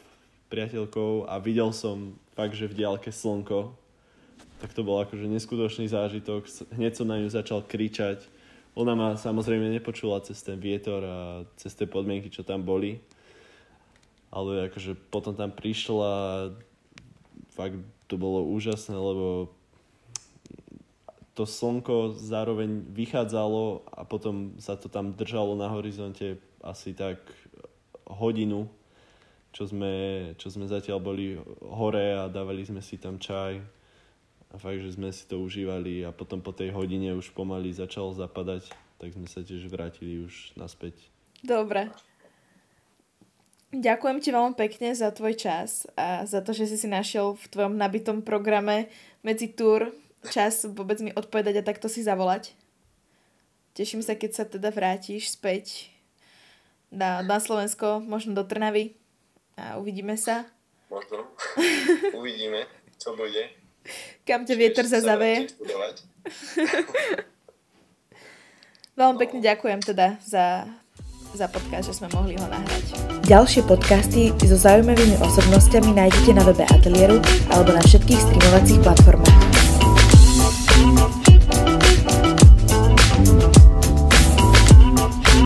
priateľkou 0.51 1.29
a 1.29 1.39
videl 1.39 1.71
som 1.71 2.19
fakt, 2.35 2.57
že 2.59 2.67
v 2.67 2.83
diálke 2.83 3.07
slnko. 3.13 3.71
Tak 4.59 4.75
to 4.75 4.83
bol 4.83 4.99
akože 4.99 5.23
neskutočný 5.23 5.87
zážitok. 5.87 6.43
Hneď 6.75 6.99
som 6.99 7.07
na 7.07 7.15
ňu 7.15 7.31
začal 7.31 7.63
kričať. 7.63 8.27
Ona 8.75 8.91
ma 8.91 9.15
samozrejme 9.15 9.71
nepočula 9.71 10.19
cez 10.19 10.43
ten 10.43 10.59
vietor 10.59 10.99
a 11.03 11.17
cez 11.55 11.71
tie 11.79 11.87
podmienky, 11.87 12.27
čo 12.27 12.43
tam 12.43 12.67
boli. 12.67 12.99
Ale 14.35 14.67
akože 14.67 14.99
potom 15.09 15.31
tam 15.31 15.55
prišla 15.55 16.11
fakt 17.59 17.79
to 18.07 18.15
bolo 18.15 18.47
úžasné, 18.47 18.95
lebo 18.95 19.51
to 21.39 21.47
slnko 21.47 22.19
zároveň 22.19 22.83
vychádzalo 22.91 23.87
a 23.87 24.03
potom 24.03 24.59
sa 24.59 24.75
to 24.75 24.91
tam 24.91 25.15
držalo 25.15 25.55
na 25.55 25.71
horizonte 25.71 26.35
asi 26.59 26.91
tak 26.91 27.23
hodinu, 28.03 28.67
čo 29.55 29.63
sme, 29.63 30.35
čo 30.35 30.51
sme 30.51 30.67
zatiaľ 30.67 30.99
boli 30.99 31.39
hore 31.63 32.11
a 32.19 32.27
dávali 32.27 32.67
sme 32.67 32.83
si 32.83 32.99
tam 32.99 33.15
čaj 33.15 33.63
a 34.51 34.55
fakt, 34.59 34.83
že 34.83 34.99
sme 34.99 35.15
si 35.15 35.23
to 35.31 35.39
užívali 35.39 36.03
a 36.03 36.11
potom 36.11 36.43
po 36.43 36.51
tej 36.51 36.75
hodine 36.75 37.15
už 37.15 37.31
pomaly 37.31 37.71
začalo 37.71 38.11
zapadať, 38.11 38.67
tak 38.99 39.15
sme 39.15 39.31
sa 39.31 39.39
tiež 39.39 39.71
vrátili 39.71 40.19
už 40.19 40.59
naspäť. 40.59 41.07
Dobre. 41.39 41.87
Ďakujem 43.71 44.17
ti 44.19 44.29
veľmi 44.35 44.59
pekne 44.59 44.91
za 44.91 45.07
tvoj 45.15 45.39
čas 45.39 45.87
a 45.95 46.27
za 46.27 46.43
to, 46.43 46.51
že 46.51 46.67
si 46.67 46.75
si 46.75 46.91
našiel 46.91 47.39
v 47.39 47.45
tvojom 47.47 47.79
nabitom 47.79 48.27
programe 48.27 48.91
medzi 49.23 49.55
túr 49.55 49.95
čas 50.27 50.67
vôbec 50.67 50.99
mi 50.99 51.15
odpovedať 51.15 51.63
a 51.63 51.67
takto 51.67 51.87
si 51.87 52.03
zavolať. 52.03 52.51
Teším 53.77 54.03
sa, 54.03 54.19
keď 54.19 54.31
sa 54.35 54.43
teda 54.43 54.75
vrátiš 54.75 55.31
späť 55.31 55.87
na, 56.91 57.23
na 57.23 57.39
Slovensko, 57.39 58.03
možno 58.03 58.35
do 58.35 58.43
Trnavy 58.43 58.99
a 59.55 59.79
uvidíme 59.79 60.19
sa. 60.19 60.43
Možno. 60.89 61.23
Uvidíme, 62.19 62.65
čo 62.97 63.13
bude. 63.13 63.53
Kam 64.25 64.43
ťa 64.43 64.55
vietor 64.57 64.89
zazaveje. 64.89 65.53
Veľmi 68.99 69.15
no. 69.15 69.21
pekne 69.21 69.39
ďakujem 69.39 69.79
teda 69.79 70.19
za, 70.19 70.67
za 71.31 71.47
podcast, 71.47 71.87
že 71.87 71.95
sme 71.95 72.11
mohli 72.11 72.35
ho 72.35 72.43
nahrať. 72.49 72.99
Ďalšie 73.23 73.63
podcasty 73.63 74.35
so 74.43 74.57
zaujímavými 74.59 75.23
osobnostiami 75.23 75.95
nájdete 75.95 76.35
na 76.35 76.43
webe 76.43 76.67
Atelieru 76.67 77.23
alebo 77.53 77.71
na 77.71 77.79
všetkých 77.85 78.19
streamovacích 78.19 78.83
platformách. 78.83 79.48
Thank 80.95 81.27
you. 81.27 81.28